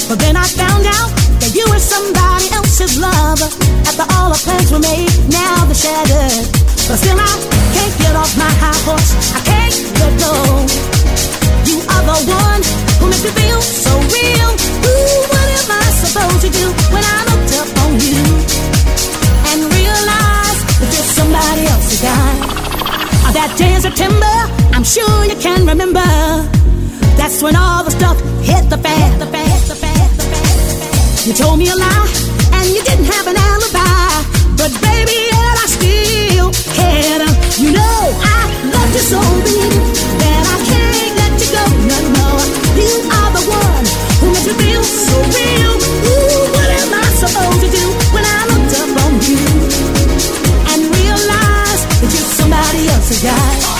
But 0.07 0.19
then 0.19 0.37
I 0.37 0.45
found 0.45 0.85
out 0.85 1.11
that 1.41 1.51
you 1.53 1.65
were 1.69 1.79
somebody 1.79 2.53
else's 2.53 2.97
lover. 2.97 3.49
After 3.85 4.05
all 4.15 4.31
our 4.31 4.39
plans 4.39 4.71
were 4.71 4.79
made, 4.79 5.11
now 5.29 5.65
they're 5.65 5.75
shattered. 5.75 6.62
But 6.93 7.01
still 7.01 7.17
I 7.17 7.33
can't 7.73 7.95
get 8.05 8.13
off 8.13 8.37
my 8.37 8.53
high 8.61 8.77
horse. 8.85 9.17
I 9.33 9.41
can't 9.49 9.73
let 9.97 10.13
go. 10.21 10.33
You 11.65 11.81
are 11.89 12.03
the 12.05 12.19
one 12.29 12.61
who 13.01 13.09
makes 13.09 13.25
me 13.25 13.33
feel 13.33 13.61
so 13.65 13.97
real. 13.97 14.49
Ooh, 14.53 15.17
what 15.25 15.47
am 15.57 15.73
I 15.73 15.85
supposed 15.89 16.45
to 16.45 16.53
do 16.53 16.69
when 16.93 17.01
I 17.01 17.17
looked 17.33 17.49
up 17.57 17.69
on 17.81 17.97
you 17.97 18.21
and 19.49 19.73
realize 19.73 20.59
that 20.77 20.89
you're 20.93 21.09
somebody 21.17 21.65
else's 21.65 21.97
guy? 21.97 22.29
On 23.25 23.33
that 23.41 23.49
day 23.57 23.73
in 23.73 23.81
September, 23.81 24.35
I'm 24.77 24.85
sure 24.85 25.25
you 25.25 25.37
can 25.41 25.65
remember. 25.65 26.05
That's 27.17 27.41
when 27.41 27.55
all 27.55 27.83
the 27.83 27.89
stuff 27.89 28.21
hit 28.45 28.69
the 28.69 28.77
fan. 28.77 29.17
The 29.17 29.25
fan, 29.33 29.57
the 29.65 29.77
fan, 29.81 30.09
the 30.21 30.25
fan. 30.29 31.25
You 31.25 31.33
told 31.33 31.57
me 31.57 31.73
a 31.73 31.75
lie, 31.75 32.05
and 32.53 32.69
you 32.69 32.85
didn't 32.85 33.09
have 33.09 33.25
an 33.25 33.37
alibi. 33.49 34.29
But 34.61 34.69
baby, 34.77 35.22
cared. 36.77 37.21
You 37.59 37.71
know 37.71 37.99
I 38.21 38.41
loved 38.73 38.93
you 38.93 39.03
so 39.13 39.21
baby 39.45 39.79
that 40.21 40.43
I 40.53 40.57
can't 40.69 41.13
let 41.19 41.33
you 41.41 41.49
go. 41.53 41.63
No, 41.89 41.97
no, 42.17 42.27
you 42.79 42.93
are 43.09 43.31
the 43.37 43.43
one 43.49 43.85
who 44.19 44.25
makes 44.33 44.45
me 44.47 44.53
feel 44.61 44.83
so 44.83 45.15
real. 45.37 45.73
Ooh, 45.73 46.43
what 46.55 46.69
am 46.69 46.91
I 46.93 47.05
supposed 47.21 47.59
to 47.65 47.69
do 47.69 47.85
when 48.13 48.25
I 48.25 48.39
looked 48.51 48.73
up 48.81 48.91
on 49.03 49.13
you 49.27 49.43
and 50.71 50.79
realized 50.93 51.85
that 52.01 52.09
you're 52.11 52.31
somebody 52.37 52.81
else's 52.89 53.21
guy? 53.23 53.72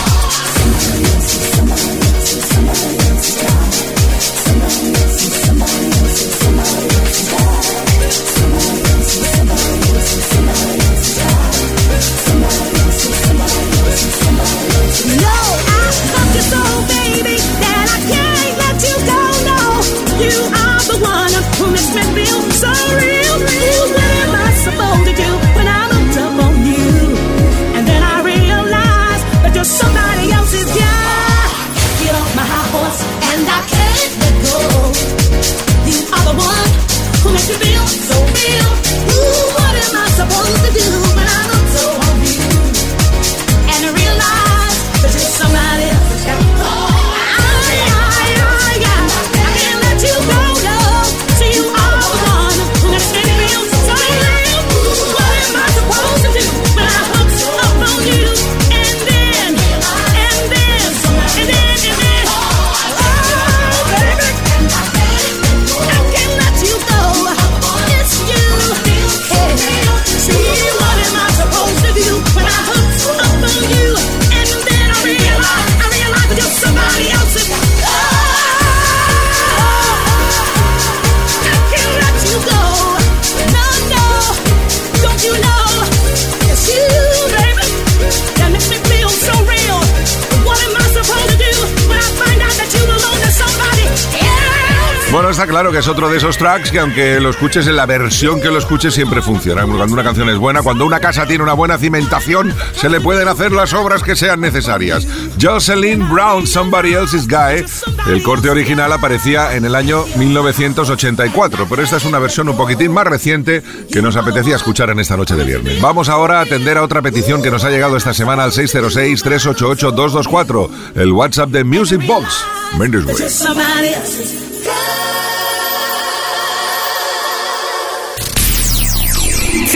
Está 95.34 95.46
claro 95.48 95.72
que 95.72 95.78
es 95.78 95.88
otro 95.88 96.08
de 96.08 96.18
esos 96.18 96.38
tracks 96.38 96.70
que 96.70 96.78
aunque 96.78 97.18
lo 97.18 97.30
escuches 97.30 97.66
en 97.66 97.74
la 97.74 97.86
versión 97.86 98.40
que 98.40 98.52
lo 98.52 98.58
escuches 98.58 98.94
siempre 98.94 99.20
funciona. 99.20 99.66
Cuando 99.66 99.92
una 99.92 100.04
canción 100.04 100.28
es 100.28 100.38
buena, 100.38 100.62
cuando 100.62 100.86
una 100.86 101.00
casa 101.00 101.26
tiene 101.26 101.42
una 101.42 101.54
buena 101.54 101.76
cimentación, 101.76 102.54
se 102.76 102.88
le 102.88 103.00
pueden 103.00 103.26
hacer 103.26 103.50
las 103.50 103.72
obras 103.72 104.04
que 104.04 104.14
sean 104.14 104.40
necesarias. 104.40 105.08
Jocelyn 105.42 106.08
Brown, 106.08 106.46
Somebody 106.46 106.94
Else's 106.94 107.26
Guy. 107.26 107.64
El 108.06 108.22
corte 108.22 108.48
original 108.48 108.92
aparecía 108.92 109.56
en 109.56 109.64
el 109.64 109.74
año 109.74 110.04
1984, 110.16 111.66
pero 111.68 111.82
esta 111.82 111.96
es 111.96 112.04
una 112.04 112.20
versión 112.20 112.48
un 112.48 112.56
poquitín 112.56 112.92
más 112.92 113.08
reciente 113.08 113.64
que 113.90 114.02
nos 114.02 114.14
apetecía 114.14 114.54
escuchar 114.54 114.90
en 114.90 115.00
esta 115.00 115.16
noche 115.16 115.34
de 115.34 115.42
viernes. 115.42 115.80
Vamos 115.80 116.08
ahora 116.08 116.38
a 116.38 116.42
atender 116.42 116.78
a 116.78 116.84
otra 116.84 117.02
petición 117.02 117.42
que 117.42 117.50
nos 117.50 117.64
ha 117.64 117.70
llegado 117.70 117.96
esta 117.96 118.14
semana 118.14 118.44
al 118.44 118.52
606-388-224, 118.52 120.70
el 120.94 121.10
WhatsApp 121.10 121.50
de 121.50 121.64
Music 121.64 122.06
Box. 122.06 122.44
Mendes 122.78 123.04
Way. 123.04 123.16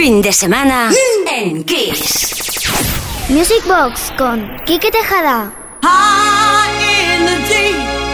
Fin 0.08 0.22
de 0.22 0.32
semana 0.32 0.90
en 1.30 1.64
Kiss. 1.64 2.64
Music 3.28 3.62
Box 3.66 4.10
con 4.16 4.56
Quique 4.64 4.90
Tejada. 4.90 5.52
High 5.82 7.14
in 7.14 7.26
the 7.26 7.36
deep, 7.46 8.07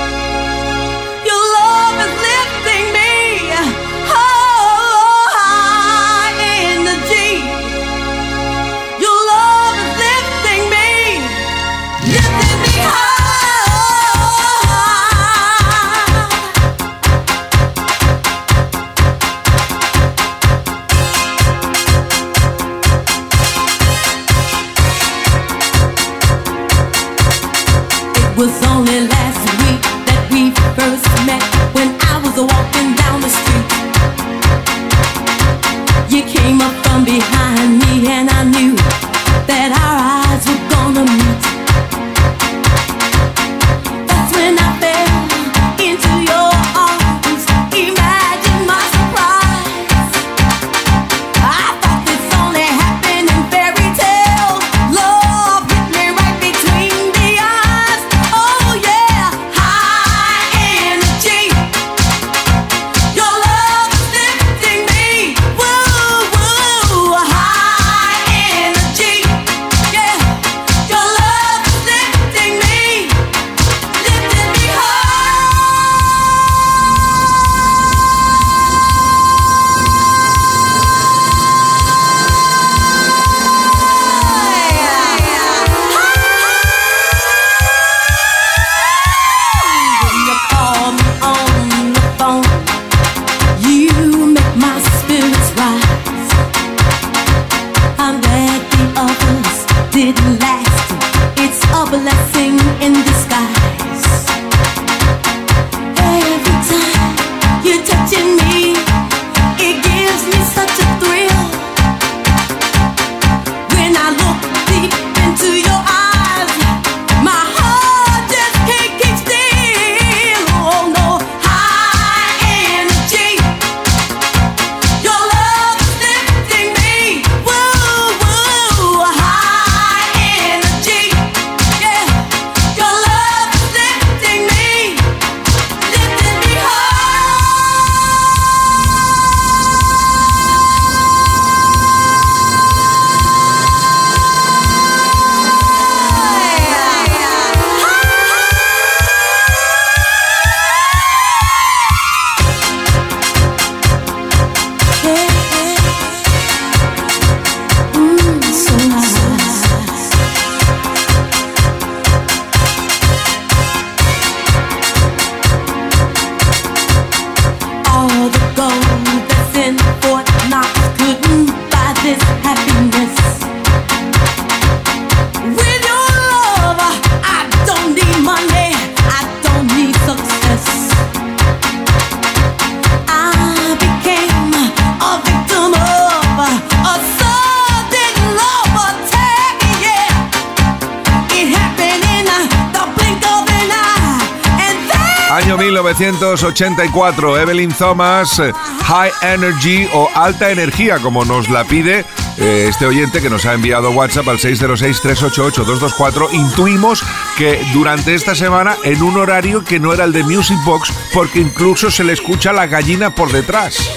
1984. 196.13 197.39
Evelyn 197.39 197.73
Thomas, 197.73 198.43
High 198.83 199.13
Energy 199.23 199.89
o 199.95 200.11
Alta 200.15 200.51
Energía, 200.51 200.99
como 200.99 201.25
nos 201.25 201.49
la 201.49 201.65
pide 201.65 202.05
eh, 202.37 202.67
este 202.69 202.85
oyente 202.85 203.23
que 203.23 203.31
nos 203.31 203.47
ha 203.47 203.55
enviado 203.55 203.91
WhatsApp 203.91 204.29
al 204.29 204.39
606-388-224. 204.39 206.29
Intuimos 206.33 207.03
que 207.39 207.59
durante 207.73 208.15
esta 208.15 208.35
semana, 208.35 208.77
en 208.85 209.03
un 209.03 209.17
horario 209.17 209.65
que 209.65 209.81
no 209.81 209.95
era 209.95 210.05
el 210.05 210.13
de 210.13 210.25
Music 210.25 210.59
Box, 210.67 210.93
porque 211.15 211.41
incluso 211.41 211.91
se 211.91 212.05
le 212.05 212.13
escucha 212.13 212.53
la 212.53 212.67
gallina 212.67 213.09
por 213.15 213.33
detrás. 213.33 213.91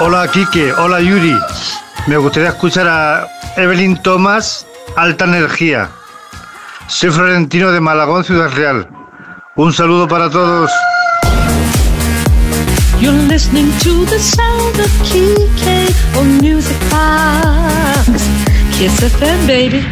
Hola 0.00 0.28
Kike, 0.30 0.74
hola 0.74 1.00
Yuri. 1.00 1.34
Me 2.06 2.18
gustaría 2.18 2.50
escuchar 2.50 2.86
a 2.88 3.26
Evelyn 3.56 4.02
Thomas, 4.02 4.66
Alta 4.96 5.24
Energía. 5.24 5.88
Soy 6.88 7.10
Florentino 7.10 7.72
de 7.72 7.80
Malagón, 7.80 8.22
Ciudad 8.24 8.50
Real. 8.50 8.97
Un 9.58 9.72
saludo 9.72 10.06
para 10.06 10.30
todos. 10.30 10.70
You're 13.00 13.26
listening 13.26 13.66
to 13.80 14.06
the 14.06 14.20
sound 14.20 14.78
of 14.78 14.88
Kike 15.02 16.16
on 16.16 16.38
Music 16.38 16.76
Box. 16.88 18.22
Kiss 18.78 19.02
FM, 19.02 19.48
baby. 19.48 19.84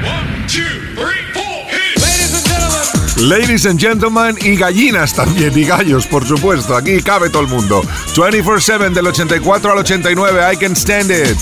Ladies 3.19 3.67
and 3.67 3.81
gentlemen 3.81 4.37
y 4.41 4.55
gallinas 4.55 5.15
también, 5.15 5.59
y 5.59 5.65
gallos, 5.65 6.07
por 6.07 6.25
supuesto. 6.25 6.77
Aquí 6.77 7.03
cabe 7.03 7.29
todo 7.29 7.43
el 7.43 7.49
mundo. 7.49 7.83
24-7 8.15 8.93
del 8.93 9.09
84 9.09 9.73
al 9.73 9.79
89. 9.79 10.53
I 10.53 10.57
can 10.57 10.77
stand 10.77 11.11
it. 11.11 11.37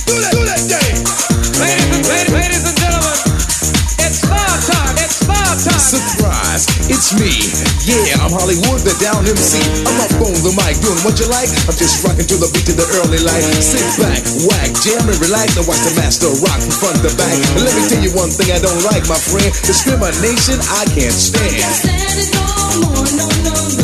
Surprise, 5.94 6.66
it's 6.90 7.14
me. 7.14 7.30
Yeah, 7.86 8.18
I'm 8.18 8.34
Hollywood, 8.34 8.82
the 8.82 8.98
down 8.98 9.22
MC. 9.22 9.62
I'm 9.86 9.94
up 10.02 10.26
on 10.26 10.34
the 10.42 10.50
mic, 10.58 10.74
doing 10.82 10.98
what 11.06 11.14
you 11.22 11.30
like. 11.30 11.46
I'm 11.70 11.76
just 11.78 12.02
rocking 12.02 12.26
to 12.26 12.34
the 12.34 12.50
beat 12.50 12.66
of 12.66 12.82
the 12.82 12.86
early 12.98 13.22
light. 13.22 13.46
Sit 13.62 13.86
back, 14.02 14.26
whack, 14.50 14.74
jam 14.82 15.06
and 15.06 15.18
relax. 15.22 15.54
And 15.54 15.70
watch 15.70 15.78
the 15.86 15.94
master 15.94 16.34
rock 16.42 16.58
from 16.58 16.74
front 16.82 16.98
to 17.06 17.14
back. 17.14 17.38
And 17.54 17.62
let 17.62 17.78
me 17.78 17.86
tell 17.86 18.02
you 18.02 18.10
one 18.10 18.34
thing 18.34 18.50
I 18.50 18.58
don't 18.58 18.82
like, 18.90 19.06
my 19.06 19.14
friend. 19.22 19.54
Discrimination, 19.62 20.58
I 20.66 20.82
can't 20.90 21.14
stand. 21.14 21.46
I 21.46 21.62
can't 21.62 21.78
stand 21.78 22.18
it 22.18 22.28
no 22.34 22.42
more, 22.90 23.06
no, 23.14 23.26
no, 23.46 23.54
no. 23.78 23.83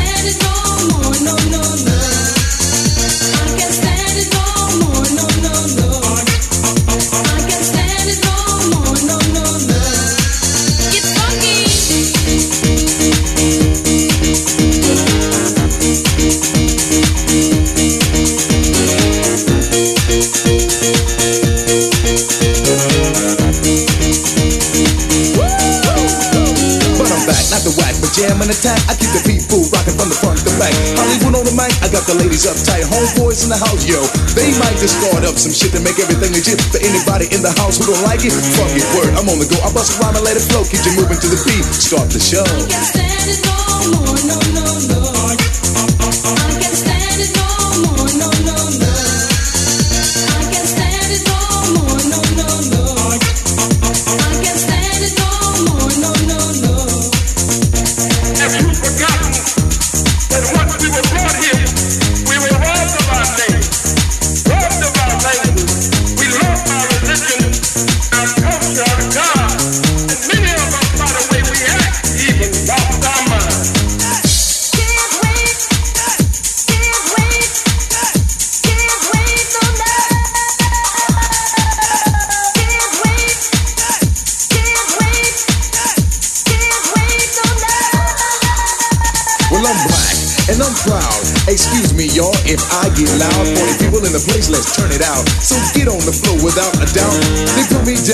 uptight. 32.51 32.83
Homeboys 32.91 33.47
in 33.47 33.49
the 33.49 33.57
house, 33.57 33.87
yo. 33.87 34.03
They 34.35 34.51
might 34.59 34.75
just 34.75 34.99
start 34.99 35.23
up 35.23 35.39
some 35.39 35.55
shit 35.55 35.71
to 35.71 35.79
make 35.79 35.97
everything 35.99 36.35
legit. 36.35 36.59
For 36.69 36.83
anybody 36.83 37.31
in 37.31 37.41
the 37.41 37.55
house 37.55 37.79
who 37.79 37.87
don't 37.87 38.03
like 38.03 38.27
it, 38.27 38.35
fuck 38.35 38.71
it, 38.75 38.83
word. 38.95 39.15
I'm 39.15 39.27
on 39.31 39.39
the 39.39 39.47
go. 39.47 39.57
I 39.63 39.71
bust 39.71 39.95
a 39.95 40.03
rhyme 40.03 40.15
and 40.19 40.25
let 40.27 40.35
it 40.35 40.43
flow. 40.43 40.67
Keep 40.67 40.83
you 40.83 40.93
moving 40.99 41.19
to 41.19 41.27
the 41.31 41.39
beat. 41.47 41.63
Start 41.71 42.11
the 42.11 42.19
show. 42.19 42.43
I 42.43 42.67
can't 42.67 42.87
stand 42.91 43.31
it 43.31 43.39
no 43.47 43.55
more, 43.95 44.19
no. 44.27 44.40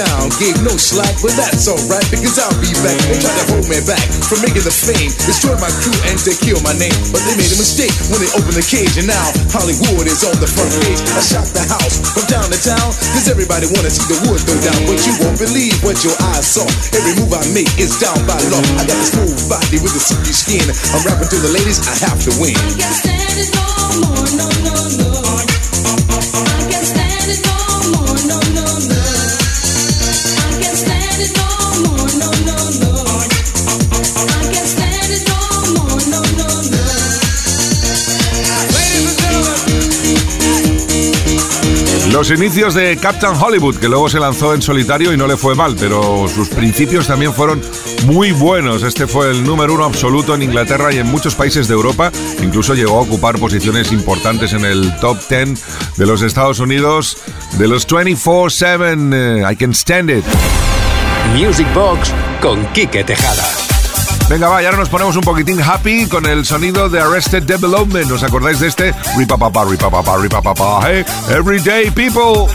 Down, 0.07 0.31
gave 0.39 0.55
no 0.63 0.71
slack, 0.79 1.11
but 1.19 1.35
that's 1.35 1.67
alright 1.67 2.07
because 2.07 2.39
I'll 2.39 2.55
be 2.63 2.71
back. 2.79 2.95
They 3.11 3.19
tried 3.19 3.37
to 3.43 3.45
hold 3.51 3.67
me 3.67 3.79
back 3.83 4.03
from 4.27 4.39
making 4.39 4.63
the 4.63 4.71
fame, 4.71 5.11
destroy 5.27 5.55
my 5.59 5.71
crew 5.83 5.95
and 6.07 6.15
to 6.23 6.31
kill 6.39 6.59
my 6.63 6.71
name. 6.79 6.95
But 7.11 7.23
they 7.27 7.35
made 7.35 7.51
a 7.51 7.59
mistake 7.59 7.91
when 8.07 8.23
they 8.23 8.31
opened 8.39 8.55
the 8.55 8.63
cage, 8.63 8.95
and 8.95 9.07
now 9.07 9.27
Hollywood 9.51 10.07
is 10.07 10.23
on 10.23 10.35
the 10.39 10.47
front 10.47 10.71
page. 10.83 11.01
I 11.11 11.19
shot 11.19 11.47
the 11.51 11.63
house 11.67 11.99
from 12.15 12.25
town 12.31 12.47
to 12.47 12.59
town, 12.59 12.89
cause 13.11 13.27
everybody 13.27 13.67
wanna 13.75 13.91
see 13.91 14.07
the 14.07 14.17
wood 14.27 14.39
throw 14.47 14.55
down. 14.63 14.79
But 14.87 15.03
you 15.03 15.13
won't 15.19 15.39
believe 15.39 15.75
what 15.83 15.99
your 16.07 16.15
eyes 16.31 16.47
saw. 16.47 16.65
Every 16.95 17.13
move 17.19 17.35
I 17.35 17.43
make 17.51 17.69
is 17.75 17.99
down 17.99 18.17
by 18.23 18.39
law. 18.47 18.63
I 18.79 18.87
got 18.87 18.95
this 18.95 19.11
smooth 19.11 19.35
body 19.51 19.77
with 19.83 19.91
a 19.91 20.01
silky 20.01 20.31
skin. 20.31 20.65
I'm 20.95 21.03
rapping 21.03 21.27
to 21.27 21.37
the 21.43 21.51
ladies, 21.51 21.83
I 21.83 21.95
have 22.07 22.19
to 22.23 22.31
win. 22.39 22.55
I 22.55 22.71
can't 22.79 22.95
stand 22.95 23.35
it 23.35 23.51
no 23.51 23.67
more, 24.07 24.27
no, 24.39 24.47
no, 24.63 24.75
no. 25.03 25.09
I 26.47 26.63
can't 26.71 26.87
stand 26.87 27.27
it 27.27 27.41
no 27.43 27.57
more, 27.91 28.19
no. 28.31 28.46
Los 42.17 42.31
inicios 42.31 42.73
de 42.73 42.97
Captain 42.97 43.35
Hollywood, 43.39 43.75
que 43.77 43.87
luego 43.87 44.09
se 44.09 44.19
lanzó 44.19 44.55
en 44.55 44.61
solitario 44.63 45.13
y 45.13 45.17
no 45.17 45.27
le 45.27 45.37
fue 45.37 45.53
mal, 45.53 45.75
pero 45.79 46.27
sus 46.27 46.49
principios 46.49 47.05
también 47.05 47.31
fueron 47.31 47.61
muy 48.07 48.31
buenos. 48.31 48.81
Este 48.81 49.05
fue 49.05 49.29
el 49.29 49.43
número 49.43 49.75
uno 49.75 49.83
absoluto 49.83 50.33
en 50.33 50.41
Inglaterra 50.41 50.91
y 50.91 50.97
en 50.97 51.05
muchos 51.05 51.35
países 51.35 51.67
de 51.67 51.75
Europa. 51.75 52.11
Incluso 52.41 52.73
llegó 52.73 52.97
a 52.97 53.01
ocupar 53.03 53.37
posiciones 53.37 53.91
importantes 53.91 54.53
en 54.53 54.65
el 54.65 54.97
top 54.99 55.19
10 55.29 55.95
de 55.95 56.05
los 56.07 56.23
Estados 56.23 56.59
Unidos, 56.59 57.19
de 57.59 57.67
los 57.67 57.87
24-7. 57.87 59.13
eh, 59.13 59.51
I 59.51 59.55
Can 59.55 59.75
Stand 59.75 60.09
It. 60.09 60.25
Music 61.35 61.71
Box 61.75 62.11
con 62.41 62.65
Quique 62.73 63.03
Tejada. 63.03 63.66
Venga, 64.29 64.49
va, 64.49 64.61
y 64.61 64.65
ahora 64.65 64.77
nos 64.77 64.89
ponemos 64.89 65.15
un 65.15 65.21
poquitín 65.21 65.61
happy 65.61 66.07
con 66.07 66.25
el 66.25 66.45
sonido 66.45 66.89
de 66.89 66.99
Arrested 66.99 67.43
Development. 67.43 68.11
¿Os 68.11 68.23
acordáis 68.23 68.59
de 68.59 68.67
este? 68.67 68.93
Ripapapa, 69.15 69.63
ripapapa, 69.63 70.17
ripapapa, 70.17 70.81
hey, 70.85 71.05
everyday 71.29 71.89
people. 71.91 72.47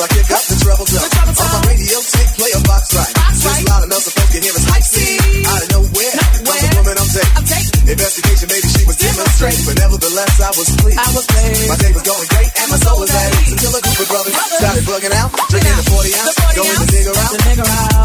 I 0.00 0.08
kick 0.08 0.32
up 0.32 0.44
the 0.48 0.56
treble 0.64 0.88
zone. 0.88 1.04
On 1.04 1.48
my 1.52 1.60
radio, 1.68 1.96
take 2.00 2.32
play 2.40 2.52
a 2.56 2.60
box 2.64 2.88
right. 2.96 3.12
Just 3.36 3.68
loud 3.68 3.84
enough 3.84 4.00
so 4.00 4.10
folks 4.16 4.32
can 4.32 4.40
hear 4.40 4.56
us 4.56 4.64
hype 4.64 4.86
scene. 4.86 5.44
Out 5.44 5.60
of 5.60 5.68
nowhere, 5.76 6.12
comes 6.40 6.40
a 6.40 6.68
woman 6.80 6.96
I'm 6.96 7.10
taking. 7.44 7.84
Investigation, 7.84 8.46
maybe 8.48 8.68
she 8.70 8.82
was 8.88 8.96
demonstrating, 8.96 9.64
but 9.68 9.76
nevertheless 9.76 10.34
I 10.40 10.50
was 10.56 10.68
pleased. 10.80 10.96
I 10.96 11.08
was 11.12 11.26
pleased. 11.28 11.68
My 11.68 11.76
day 11.76 11.92
was 11.92 12.04
going 12.06 12.28
great 12.32 12.48
and 12.48 12.68
my 12.72 12.78
soul 12.80 12.96
was 12.96 13.12
at 13.12 13.28
ease 13.44 13.52
until 13.52 13.72
a 13.76 13.80
group 13.84 13.98
of 14.00 14.08
brothers 14.08 14.36
started 14.40 14.84
bugging 14.88 15.14
out, 15.20 15.28
drinking 15.52 15.76
the 15.76 15.84
40 15.84 16.16
ounce, 16.16 16.36
going 16.56 16.76
to 16.80 16.86
dig 16.88 17.06
around. 17.10 17.34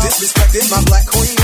Disrespected 0.04 0.66
my 0.68 0.82
black 0.92 1.06
queen, 1.08 1.36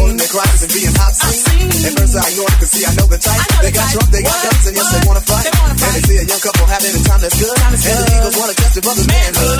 holding 0.00 0.16
their 0.16 0.32
crotches 0.32 0.62
and 0.64 0.72
being 0.72 0.94
obscene. 0.96 1.44
At 1.84 1.92
first 1.92 2.14
I 2.16 2.24
ignored 2.24 2.52
it, 2.56 2.58
cause 2.62 2.70
see 2.72 2.84
I 2.88 2.92
know 2.96 3.04
the 3.04 3.20
type. 3.20 3.42
They 3.60 3.72
got 3.72 3.88
drunk, 3.92 4.08
they 4.16 4.22
got 4.24 4.38
guns, 4.48 4.64
and 4.64 4.74
yes 4.80 4.88
they 4.96 5.02
wanna 5.04 5.24
fight. 5.28 5.46
And 5.50 5.92
they 5.92 6.02
see 6.08 6.18
a 6.20 6.24
young 6.24 6.40
couple 6.40 6.64
having 6.72 6.94
a 6.96 7.00
time 7.04 7.20
that's 7.20 7.36
good. 7.36 7.52
And 7.52 7.76
the 7.76 8.12
Eagles 8.16 8.36
wanna 8.40 8.54
test 8.56 8.72
their 8.80 8.84
brother's 8.86 9.08
manhood. 9.12 9.59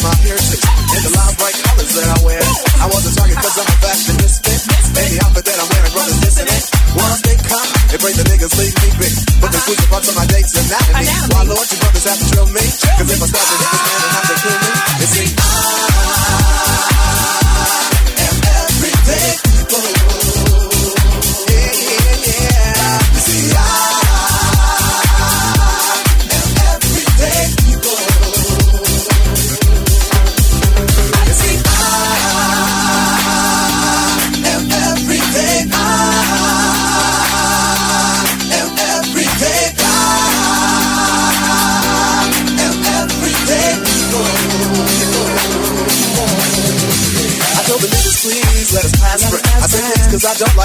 of 0.00 0.04
my 0.04 0.16
heritage 0.24 0.64
and 0.64 1.02
the 1.04 1.12
loud 1.12 1.34
bright 1.36 1.56
colors 1.60 1.92
that 1.92 2.08
I 2.08 2.18
wear. 2.24 2.42
I 2.80 2.86
was 2.88 3.02
a 3.04 3.12
target 3.12 3.36
cause 3.36 3.56
I'm 3.60 3.68
a 3.68 3.76
fashion 3.84 4.16
misfit. 4.16 4.60
And 4.96 5.10
outfit 5.24 5.44
that 5.44 5.58
I'm 5.60 5.68
wearing, 5.68 5.92
brothers 5.92 6.20
it. 6.40 6.64
Once 6.96 7.20
they 7.22 7.36
come, 7.36 7.68
they 7.92 7.98
break 8.00 8.16
the 8.16 8.24
niggas, 8.24 8.52
leave 8.56 8.74
me 8.80 8.88
big. 8.96 9.14
But 9.40 9.52
they 9.52 9.60
switch 9.60 9.84
parts 9.92 10.08
of 10.08 10.16
my 10.16 10.26
dates 10.26 10.52
anatomy. 10.56 11.04
Why 11.30 11.42
Lord, 11.44 11.66
you 11.68 11.78
brothers 11.78 12.04
have 12.04 12.18
to 12.18 12.26
drill 12.32 12.48
me? 12.48 12.64
Cause 12.64 13.08
if 13.12 13.20
I 13.20 13.26
start 13.28 13.46
hit 13.48 13.58
this 13.60 13.82
man, 13.84 14.00
have 14.10 14.26
to 14.28 14.59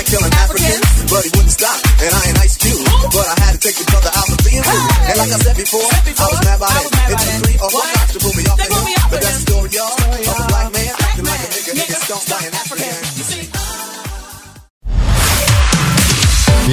like 0.05 0.11
killing 0.13 0.33
Africans. 0.37 0.85
But 1.09 1.21
he 1.25 1.29
wouldn't 1.33 1.51
stop, 1.51 1.77
and 2.01 2.11
I 2.13 2.21
ain't 2.29 2.37
Ice 2.39 2.57
Cube. 2.57 2.85
But 3.09 3.25
I 3.25 3.35
had 3.41 3.53
to 3.57 3.59
take 3.59 3.77
the 3.77 3.85
brother 3.89 4.11
out 4.13 4.29
of 4.29 4.37
being 4.45 4.61
rude. 4.61 4.89
And 5.09 5.17
like 5.17 5.31
I 5.33 5.39
said 5.41 5.57
before, 5.57 5.85
I 5.85 6.25
was 6.29 6.39
mad 6.45 6.59
by 6.61 6.69
it. 6.69 6.85
It 7.09 7.17
took 7.17 7.33
three 7.45 7.57
or 7.57 7.69
four 7.69 7.81
cops 7.81 8.13
to 8.13 8.19
pull 8.21 8.33
me 8.37 8.43
off 8.45 8.57
the 8.57 8.69
hill. 8.69 8.85
But 9.09 9.19
that's 9.21 9.37
the 9.41 9.45
story, 9.49 9.69
y'all, 9.73 9.93
of 9.93 10.37
a 10.37 10.45
black 10.47 10.69
man 10.73 10.93
acting 11.01 11.25
like 11.25 11.41
a 11.41 11.49
nigga. 11.49 11.71
Niggas 11.73 12.03
don't 12.09 12.25
buy 12.29 12.41
an 12.45 12.53
African. 12.53 12.93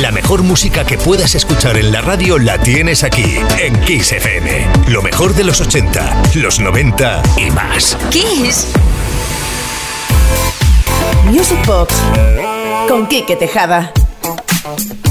La 0.01 0.11
mejor 0.11 0.43
música 0.43 0.87
que 0.87 0.97
puedas 0.97 1.35
escuchar 1.35 1.77
en 1.77 1.93
la 1.93 2.01
radio 2.01 2.39
la 2.39 2.57
tienes 2.57 3.05
aquí, 3.05 3.37
en 3.61 3.79
Kiss 3.85 4.13
FM. 4.13 4.67
Lo 4.89 5.03
mejor 5.03 5.35
de 5.35 5.45
los 5.45 5.61
80, 5.61 6.23
los 6.37 6.61
90 6.61 7.23
y 7.37 7.51
más. 7.51 7.99
Kiss. 8.11 8.69
Music 11.27 11.59
Box 11.67 11.95
con 12.89 13.07
Quique 13.07 13.37
Tejada. 13.37 13.93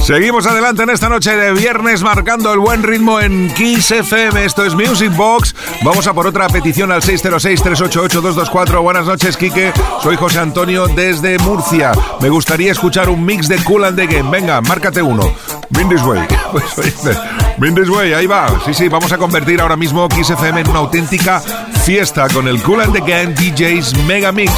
Seguimos 0.04 0.48
adelante 0.48 0.84
en 0.84 0.90
esta 0.90 1.10
noche 1.10 1.36
de 1.36 1.54
viernes 1.54 2.02
marcando 2.02 2.52
el 2.54 2.60
buen 2.60 2.82
ritmo 2.82 3.20
en 3.20 3.54
Kiss 3.54 3.92
FM. 3.92 4.44
Esto 4.46 4.66
es 4.66 4.74
Music 4.74 5.16
Box. 5.16 5.56
Vamos 5.84 6.08
a 6.08 6.14
por 6.14 6.26
otra 6.26 6.50
petición 6.50 6.92
al 6.92 7.02
606-388-224. 7.02 8.82
Buenas 8.82 9.06
noches, 9.06 9.38
Quique. 9.38 9.72
Soy 10.02 10.16
José 10.16 10.40
Antonio 10.40 10.88
desde 10.88 11.38
Murcia. 11.40 11.92
Me 12.20 12.30
gustaría 12.30 12.72
escuchar 12.72 13.10
un 13.10 13.24
mix 13.24 13.48
de 13.48 13.58
Cool 13.64 13.86
and 13.86 13.98
the 13.98 14.08
Game. 14.08 14.30
Venga, 14.32 14.60
márcate 14.62 15.02
uno. 15.02 15.24
Been 15.70 15.90
this 15.90 16.04
way. 16.04 16.22
Pues, 16.52 16.96
Been 17.58 17.76
this 17.76 17.90
way, 17.90 18.14
ahí 18.14 18.28
va. 18.28 18.48
Sí, 18.66 18.74
sí, 18.74 18.90
vamos 18.90 19.12
a 19.12 19.18
convertir 19.18 19.62
ahora 19.62 19.78
mismo 19.78 20.10
Kiss 20.10 20.32
FM 20.32 20.62
en 20.62 20.70
una 20.70 20.80
auténtica 20.80 21.40
fiesta 21.86 22.28
con 22.28 22.48
el 22.48 22.62
Cool 22.64 22.82
and 22.82 22.94
the 22.94 23.00
Gang 23.00 23.34
DJs 23.36 23.96
Mega 24.06 24.32
Mix. 24.32 24.52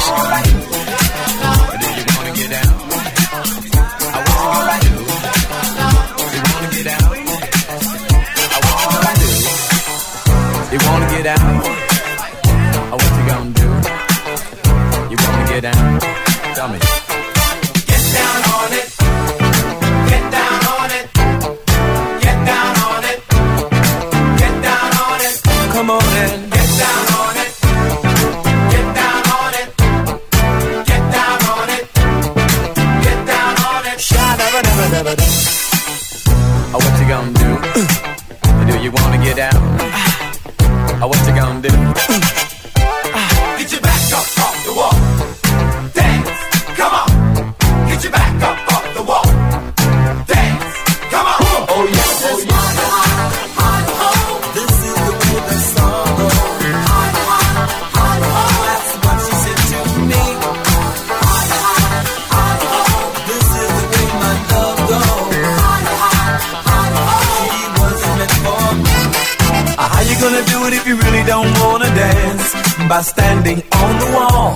By 72.88 73.00
standing 73.02 73.62
on 73.82 73.98
the 73.98 74.08
wall. 74.14 74.54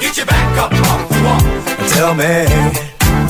Get 0.00 0.16
your 0.16 0.26
back 0.26 0.58
up 0.58 0.72
off 0.72 1.08
the 1.08 1.18
wall. 1.26 1.42
Tell 1.94 2.14
me, 2.14 2.34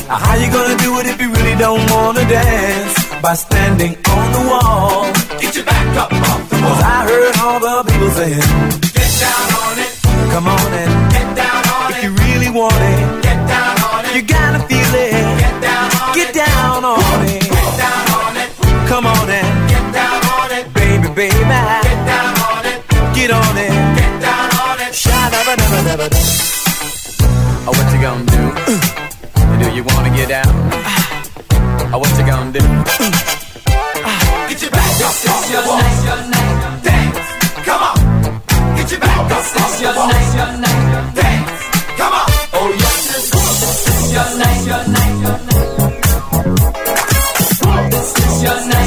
how 0.08 0.34
you 0.36 0.50
gonna 0.50 0.76
do 0.78 0.98
it 1.00 1.06
if 1.06 1.20
you 1.20 1.30
really 1.32 1.56
don't 1.56 1.84
wanna 1.90 2.24
dance 2.28 2.94
by 3.22 3.34
standing 3.34 3.96
on 4.16 4.32
the 4.32 4.42
wall? 4.50 5.12
Get 5.40 5.54
your 5.56 5.64
back 5.64 5.96
up 5.96 6.12
off 6.12 6.48
the 6.50 6.56
wall. 6.56 6.74
'Cause 6.74 6.82
I 6.82 6.98
heard 7.08 7.36
all 7.44 7.58
the 7.60 7.84
people 7.90 8.10
saying, 8.10 8.40
Get 8.98 9.10
down 9.24 9.48
on 9.62 9.78
it. 9.84 9.90
Come 10.32 10.48
on 10.48 10.72
and 10.82 11.12
get 11.12 11.28
down 11.36 11.62
on 11.76 11.92
it. 11.92 11.96
If 11.96 12.04
you 12.04 12.10
really 12.24 12.50
want 12.50 12.80
it, 12.92 13.22
get 13.22 13.38
down 13.48 13.74
on 13.90 14.04
it. 14.06 14.14
You 14.16 14.22
gotta 14.22 14.60
feel 14.68 14.92
it. 15.06 15.12
Get 15.42 15.54
down 15.68 15.88
on 16.02 16.14
get 16.14 16.28
it. 16.28 16.34
down 16.34 16.84
on 16.84 17.20
it. 17.34 17.42
Get 17.42 17.70
down 17.84 18.04
on 18.20 18.36
it. 18.42 18.50
Come 18.88 19.06
on 19.06 19.28
and 19.30 19.68
get 19.72 19.84
down 19.92 20.20
on 20.36 20.50
it. 20.58 20.64
Baby, 20.74 21.08
baby. 21.08 21.87
Sha-da-ba-da-ba-da-ba-da. 25.88 26.20
Oh, 27.64 27.72
what 27.72 27.88
you 27.94 28.00
gonna 28.04 28.24
do? 28.28 28.42
Mm. 28.68 28.80
do 29.60 29.66
you 29.74 29.82
wanna 29.88 30.10
get 30.14 30.28
down? 30.28 30.52
Ah. 30.84 31.94
Oh, 31.94 31.98
what 31.98 32.10
you 32.18 32.26
gonna 32.26 32.52
do? 32.52 32.60
Mm. 32.60 33.12
Get 34.50 34.60
your 34.62 34.70
back 34.70 35.00
up. 35.00 35.14
This 35.16 35.32
is 35.32 35.50
your 35.50 35.64
night, 35.64 36.04
your 36.04 36.20
night. 36.28 36.84
Dance. 36.84 37.28
Come 37.64 37.82
on. 37.88 37.96
Get 38.76 38.90
your 38.90 39.00
back 39.00 39.16
up. 39.16 39.28
This 39.32 39.48
is 39.56 39.80
your 39.80 39.94
night, 39.94 40.30
your 40.36 40.52
night. 40.60 41.14
Dance. 41.16 41.62
Come 41.96 42.12
on. 42.20 42.28
Oh, 42.52 42.68
yes, 42.84 43.00
this 43.08 43.32
is 43.88 44.12
your 44.12 44.28
night, 44.42 44.60
your 44.68 44.84
night, 44.92 45.16
your 45.24 45.38
night. 45.48 45.64
This 47.90 48.08
is 48.26 48.36
your 48.44 48.60
night, 48.68 48.77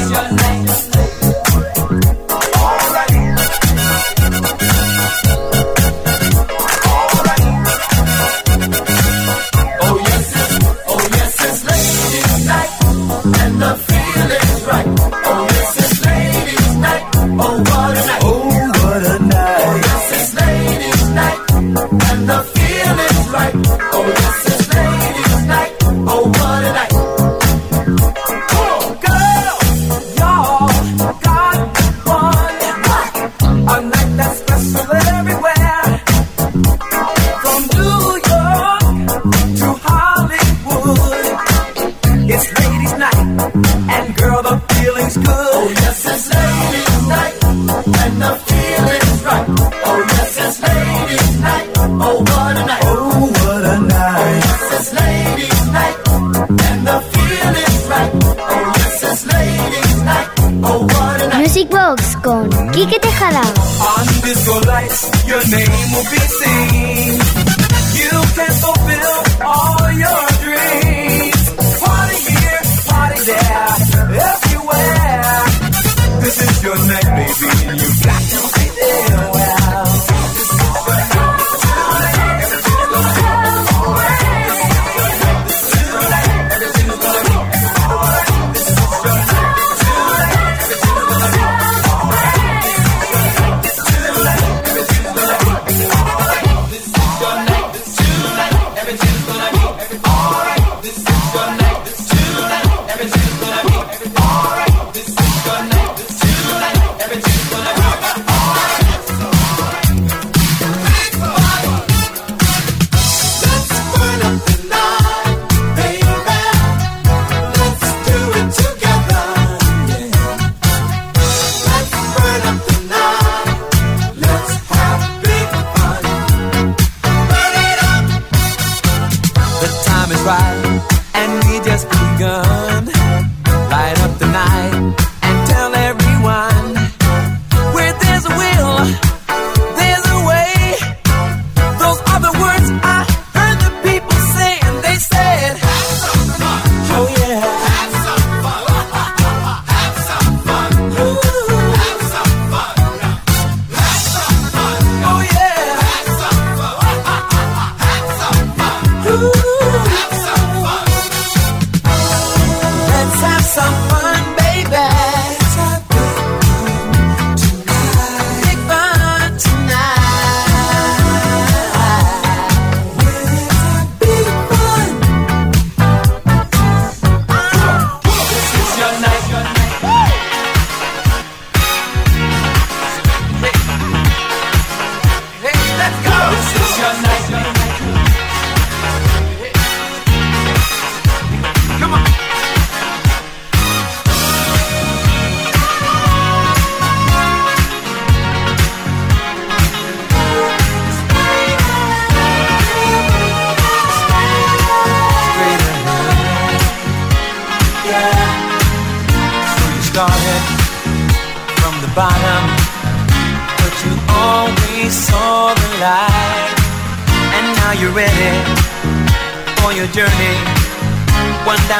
begun. 132.22 132.51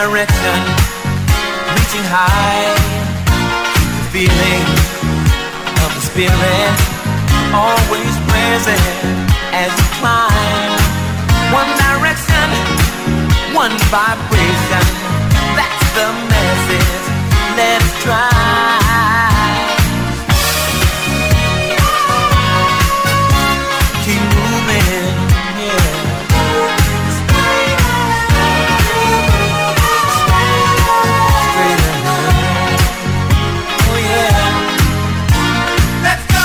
Direction, 0.03 0.59
reaching 1.79 2.07
high. 2.11 2.75
The 3.99 4.05
feeling 4.11 4.67
of 5.79 5.91
the 5.95 6.03
spirit 6.03 6.75
always 7.55 8.15
present 8.27 8.83
as 9.55 9.71
you 9.71 9.89
climb. 10.03 10.75
One 11.55 11.71
direction, 11.87 12.49
one 13.55 13.75
vibration. 13.95 14.87
That's 15.55 15.87
the 15.95 16.09
message. 16.35 17.05
Let's 17.55 18.03
try. 18.03 18.92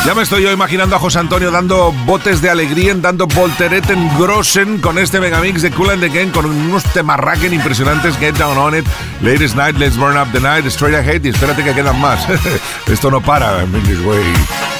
Ya 0.08 0.16
me 0.16 0.22
estoy 0.22 0.42
yo 0.42 0.54
imaginando 0.54 0.96
a 0.96 1.00
José 1.00 1.20
Antonio 1.20 1.52
dando 1.52 1.92
botes 2.06 2.42
de 2.42 2.50
alegría, 2.50 2.96
dando 2.96 3.28
voltereten 3.28 4.10
grosen 4.18 4.78
con 4.78 4.98
este 4.98 5.20
megamix 5.20 5.62
de 5.62 5.70
Cool 5.70 5.90
and 5.90 6.00
the 6.02 6.08
Game, 6.08 6.32
con 6.32 6.46
unos 6.46 6.86
temarraquen 6.94 7.54
impresionantes, 7.54 8.18
Get 8.18 8.38
Down 8.38 8.58
On 8.58 8.74
It, 8.74 8.86
Ladies 9.22 9.54
Night, 9.54 9.76
Let's 9.76 9.98
Burn 9.98 10.16
Up 10.16 10.32
the 10.32 10.40
Night, 10.40 10.66
Straight 10.68 10.96
Ahead, 10.96 11.26
y 11.26 11.28
espérate 11.28 11.62
que 11.62 11.74
quedan 11.74 12.00
más. 12.00 12.26
Esto 12.88 13.12
no 13.12 13.20
para, 13.20 13.66
Mindy's 13.66 14.00
Way. 14.00 14.77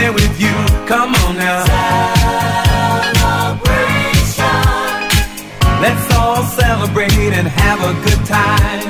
there 0.00 0.12
with 0.12 0.40
you. 0.40 0.54
Come 0.86 1.14
on 1.24 1.36
now. 1.36 1.64
Celebration. 3.18 4.44
Let's 5.84 6.14
all 6.14 6.42
celebrate 6.44 7.32
and 7.38 7.48
have 7.48 7.80
a 7.90 7.92
good 8.06 8.22
time. 8.26 8.87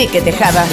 Quique 0.00 0.22
Tejada. 0.22 0.64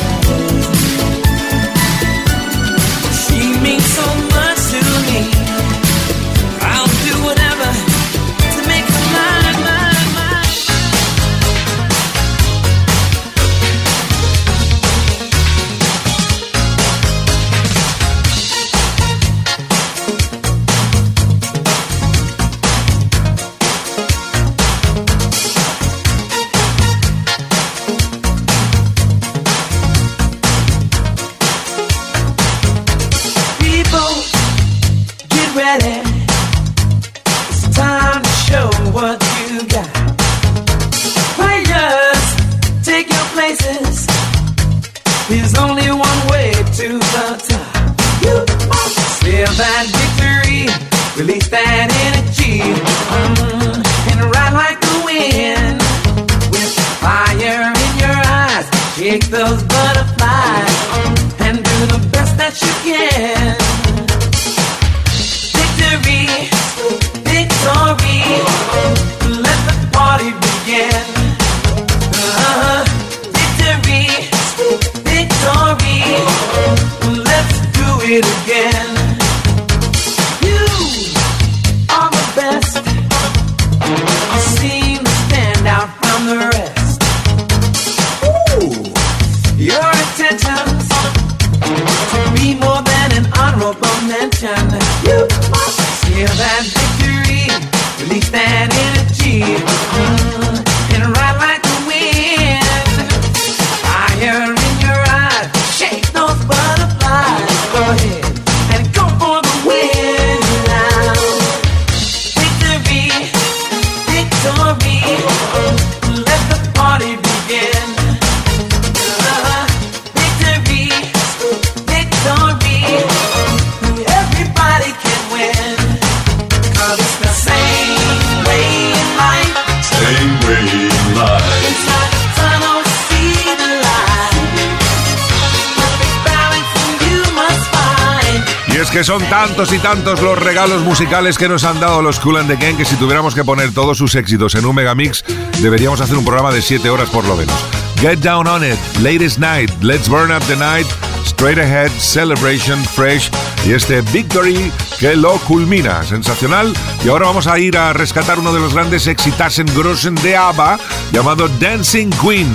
Y 138.67 138.79
es 138.79 138.91
que 138.91 139.03
son 139.03 139.23
tantos 139.23 139.73
y 139.73 139.79
tantos 139.79 140.21
los 140.21 140.37
regalos 140.37 140.83
musicales 140.83 141.37
que 141.37 141.49
nos 141.49 141.63
han 141.63 141.79
dado 141.79 142.01
los 142.01 142.19
Cool 142.19 142.37
and 142.37 142.47
the 142.47 142.55
Gang 142.63 142.77
que 142.77 142.85
si 142.85 142.95
tuviéramos 142.95 143.33
que 143.33 143.43
poner 143.43 143.73
todos 143.73 143.97
sus 143.97 144.13
éxitos 144.15 144.53
en 144.55 144.65
un 144.65 144.75
megamix, 144.75 145.23
deberíamos 145.61 145.99
hacer 145.99 146.15
un 146.15 146.23
programa 146.23 146.51
de 146.51 146.61
7 146.61 146.89
horas 146.89 147.09
por 147.09 147.25
lo 147.25 147.35
menos. 147.35 147.55
Get 147.99 148.19
Down 148.19 148.47
on 148.47 148.63
It, 148.63 148.77
Latest 149.01 149.39
Night, 149.39 149.71
Let's 149.81 150.07
Burn 150.07 150.31
Up 150.31 150.43
the 150.47 150.55
Night, 150.55 150.87
Straight 151.25 151.57
Ahead, 151.57 151.89
Celebration, 151.97 152.83
Fresh 152.85 153.31
y 153.65 153.73
este 153.73 154.01
Victory 154.01 154.71
que 154.99 155.15
lo 155.15 155.37
culmina. 155.39 156.03
Sensacional. 156.03 156.73
Y 157.03 157.09
ahora 157.09 157.27
vamos 157.27 157.47
a 157.47 157.59
ir 157.59 157.77
a 157.77 157.93
rescatar 157.93 158.39
uno 158.39 158.53
de 158.53 158.59
los 158.59 158.73
grandes 158.73 159.07
exitasen 159.07 159.67
grossen 159.75 160.15
de 160.15 160.35
ABBA 160.35 160.79
llamado 161.11 161.47
Dancing 161.59 162.09
Queen. 162.21 162.47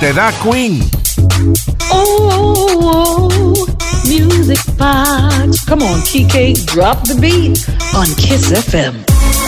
Te 0.00 0.12
da 0.12 0.32
Queen. 0.42 0.88
Oh, 1.90 2.58
oh, 2.80 3.28
oh, 3.32 3.66
music 4.04 4.60
box. 4.76 5.64
Come 5.66 5.84
on, 5.84 6.00
TK, 6.02 6.54
drop 6.66 7.02
the 7.04 7.14
beat 7.14 7.68
on 7.94 8.06
Kiss 8.16 8.52
FM. 8.52 9.45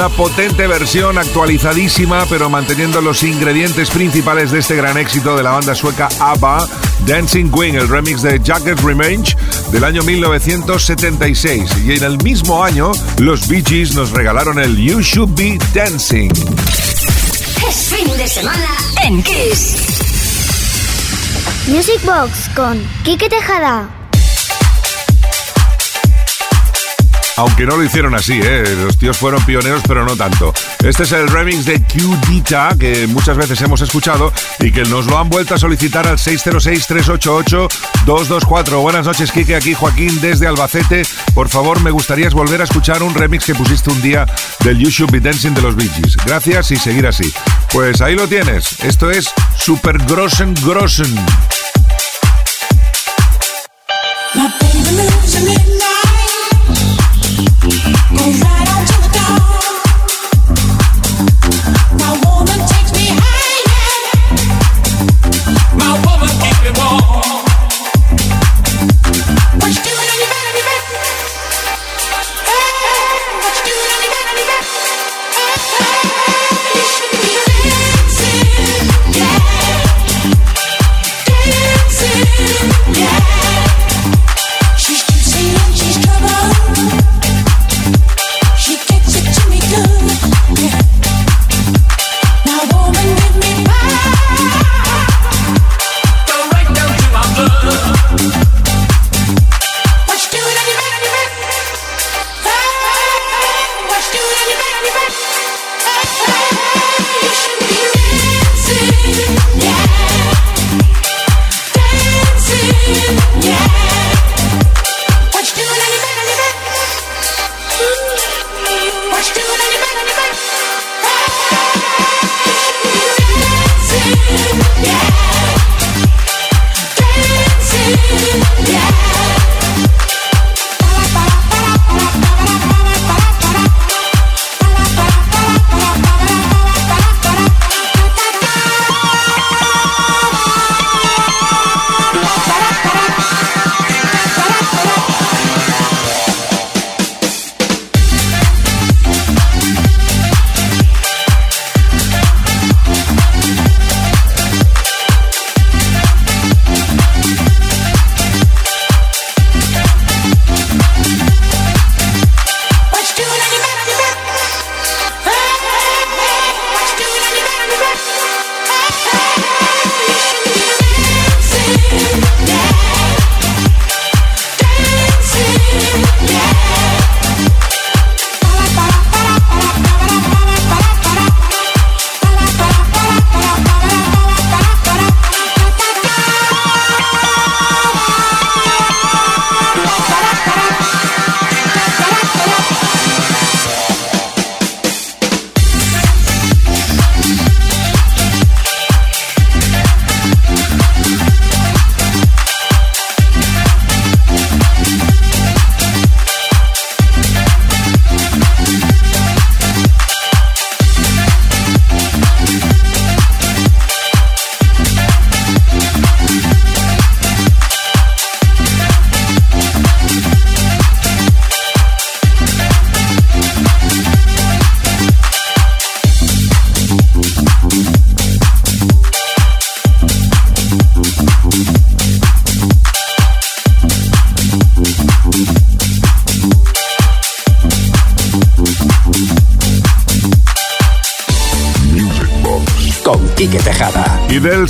Una 0.00 0.08
potente 0.08 0.66
versión 0.66 1.18
actualizadísima, 1.18 2.24
pero 2.24 2.48
manteniendo 2.48 3.02
los 3.02 3.22
ingredientes 3.22 3.90
principales 3.90 4.50
de 4.50 4.60
este 4.60 4.74
gran 4.74 4.96
éxito 4.96 5.36
de 5.36 5.42
la 5.42 5.50
banda 5.50 5.74
sueca 5.74 6.08
ABBA, 6.18 6.66
Dancing 7.04 7.50
Queen, 7.50 7.74
el 7.74 7.86
remix 7.86 8.22
de 8.22 8.40
Jacket 8.42 8.80
Revenge 8.80 9.36
del 9.70 9.84
año 9.84 10.02
1976. 10.02 11.70
Y 11.84 11.92
en 11.92 12.04
el 12.04 12.16
mismo 12.22 12.64
año, 12.64 12.92
los 13.18 13.46
Bee 13.46 13.62
Gees 13.62 13.94
nos 13.94 14.12
regalaron 14.12 14.58
el 14.58 14.74
You 14.74 15.02
Should 15.02 15.34
Be 15.34 15.58
Dancing. 15.74 16.30
Es 17.68 17.94
fin 17.94 18.16
de 18.16 18.26
semana 18.26 18.70
en 19.04 19.22
Kiss. 19.22 19.76
Music 21.66 22.00
Box 22.06 22.48
con 22.56 22.82
Quique 23.04 23.28
Tejada. 23.28 23.99
Aunque 27.40 27.64
no 27.64 27.78
lo 27.78 27.82
hicieron 27.82 28.14
así, 28.14 28.38
¿eh? 28.42 28.62
los 28.84 28.98
tíos 28.98 29.16
fueron 29.16 29.42
pioneros, 29.46 29.80
pero 29.88 30.04
no 30.04 30.14
tanto. 30.14 30.52
Este 30.84 31.04
es 31.04 31.12
el 31.12 31.26
remix 31.26 31.64
de 31.64 31.80
Q-Dita, 31.80 32.76
que 32.78 33.06
muchas 33.06 33.38
veces 33.38 33.58
hemos 33.62 33.80
escuchado 33.80 34.30
y 34.58 34.70
que 34.70 34.82
nos 34.82 35.06
lo 35.06 35.18
han 35.18 35.30
vuelto 35.30 35.54
a 35.54 35.58
solicitar 35.58 36.06
al 36.06 36.18
606-388-224. 36.18 38.82
Buenas 38.82 39.06
noches, 39.06 39.32
Kike, 39.32 39.56
aquí 39.56 39.72
Joaquín 39.72 40.20
desde 40.20 40.48
Albacete. 40.48 41.04
Por 41.32 41.48
favor, 41.48 41.80
me 41.80 41.90
gustaría 41.90 42.28
volver 42.28 42.60
a 42.60 42.64
escuchar 42.64 43.02
un 43.02 43.14
remix 43.14 43.46
que 43.46 43.54
pusiste 43.54 43.88
un 43.88 44.02
día 44.02 44.26
del 44.62 44.78
You 44.78 44.90
Should 44.90 45.10
Be 45.10 45.20
Dancing 45.20 45.54
de 45.54 45.62
los 45.62 45.74
Bee 45.74 45.88
Gees. 45.88 46.18
Gracias 46.18 46.72
y 46.72 46.76
seguir 46.76 47.06
así. 47.06 47.32
Pues 47.72 48.02
ahí 48.02 48.16
lo 48.16 48.28
tienes. 48.28 48.80
Esto 48.80 49.10
es 49.10 49.30
Super 49.56 49.96
Grossen 49.96 50.52
Grossen. 50.62 51.16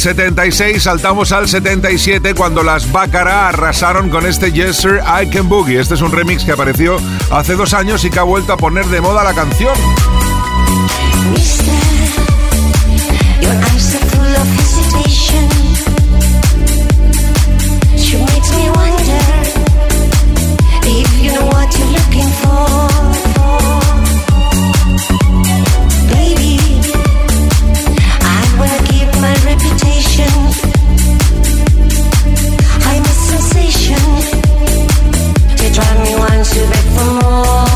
76 0.00 0.82
saltamos 0.82 1.30
al 1.30 1.46
77 1.46 2.34
cuando 2.34 2.62
las 2.62 2.90
Baccara 2.90 3.48
arrasaron 3.48 4.08
con 4.08 4.24
este 4.24 4.50
Yes 4.50 4.78
Sir 4.78 5.00
I 5.04 5.28
Can 5.28 5.46
Boogie. 5.50 5.78
Este 5.78 5.92
es 5.92 6.00
un 6.00 6.10
remix 6.10 6.42
que 6.42 6.52
apareció 6.52 6.96
hace 7.30 7.54
dos 7.54 7.74
años 7.74 8.02
y 8.06 8.10
que 8.10 8.18
ha 8.18 8.22
vuelto 8.22 8.54
a 8.54 8.56
poner 8.56 8.86
de 8.86 9.02
moda 9.02 9.22
la 9.22 9.34
canción. 9.34 9.74
Once, 36.64 36.98
for 36.98 37.10
more. 37.24 37.69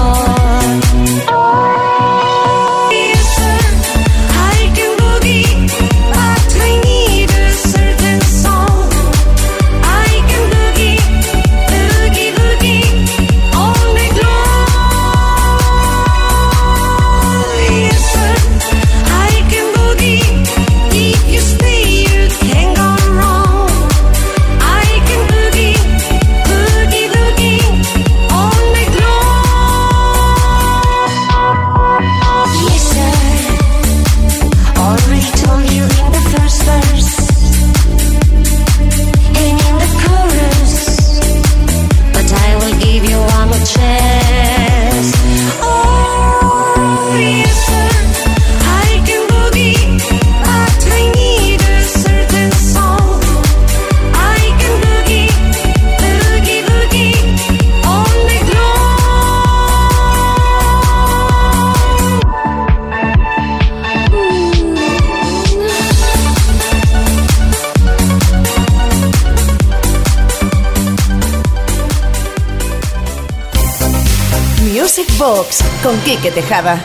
Vox 75.18 75.62
con 75.82 75.98
Quique 76.00 76.30
Tejada. 76.30 76.82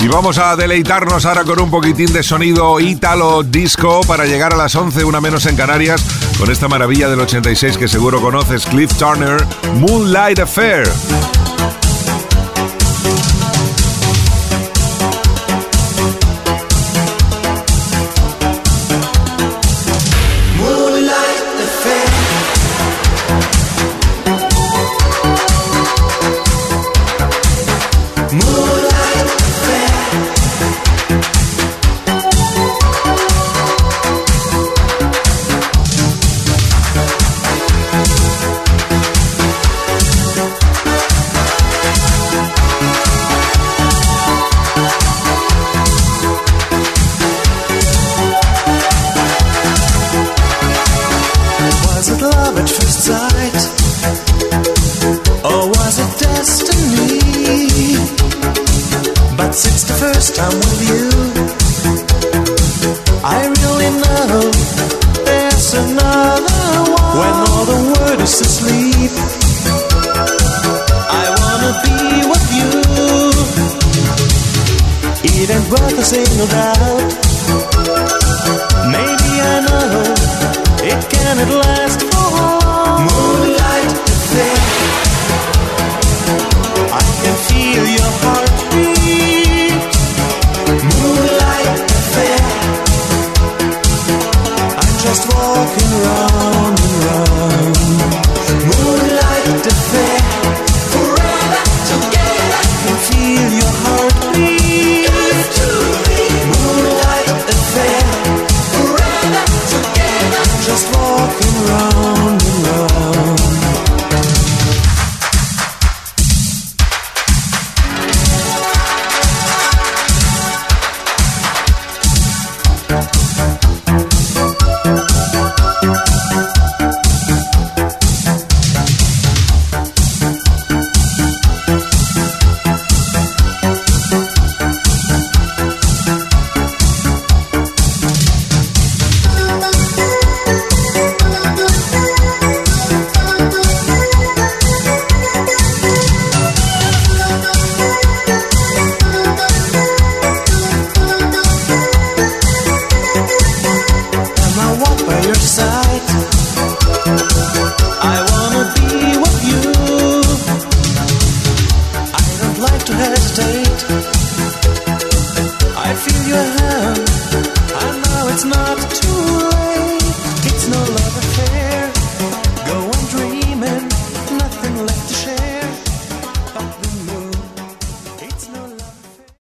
Y 0.00 0.08
vamos 0.08 0.38
a 0.38 0.56
deleitarnos 0.56 1.24
ahora 1.26 1.44
con 1.44 1.60
un 1.60 1.70
poquitín 1.70 2.12
de 2.12 2.22
sonido 2.22 2.80
ítalo 2.80 3.42
disco 3.42 4.00
para 4.02 4.24
llegar 4.24 4.52
a 4.52 4.56
las 4.56 4.74
11, 4.74 5.04
una 5.04 5.20
menos 5.20 5.46
en 5.46 5.54
Canarias, 5.54 6.04
con 6.38 6.50
esta 6.50 6.66
maravilla 6.66 7.08
del 7.08 7.20
86 7.20 7.76
que 7.76 7.86
seguro 7.86 8.20
conoces, 8.20 8.66
Cliff 8.66 8.92
Turner, 8.94 9.46
Moonlight 9.74 10.40
Affair. 10.40 10.88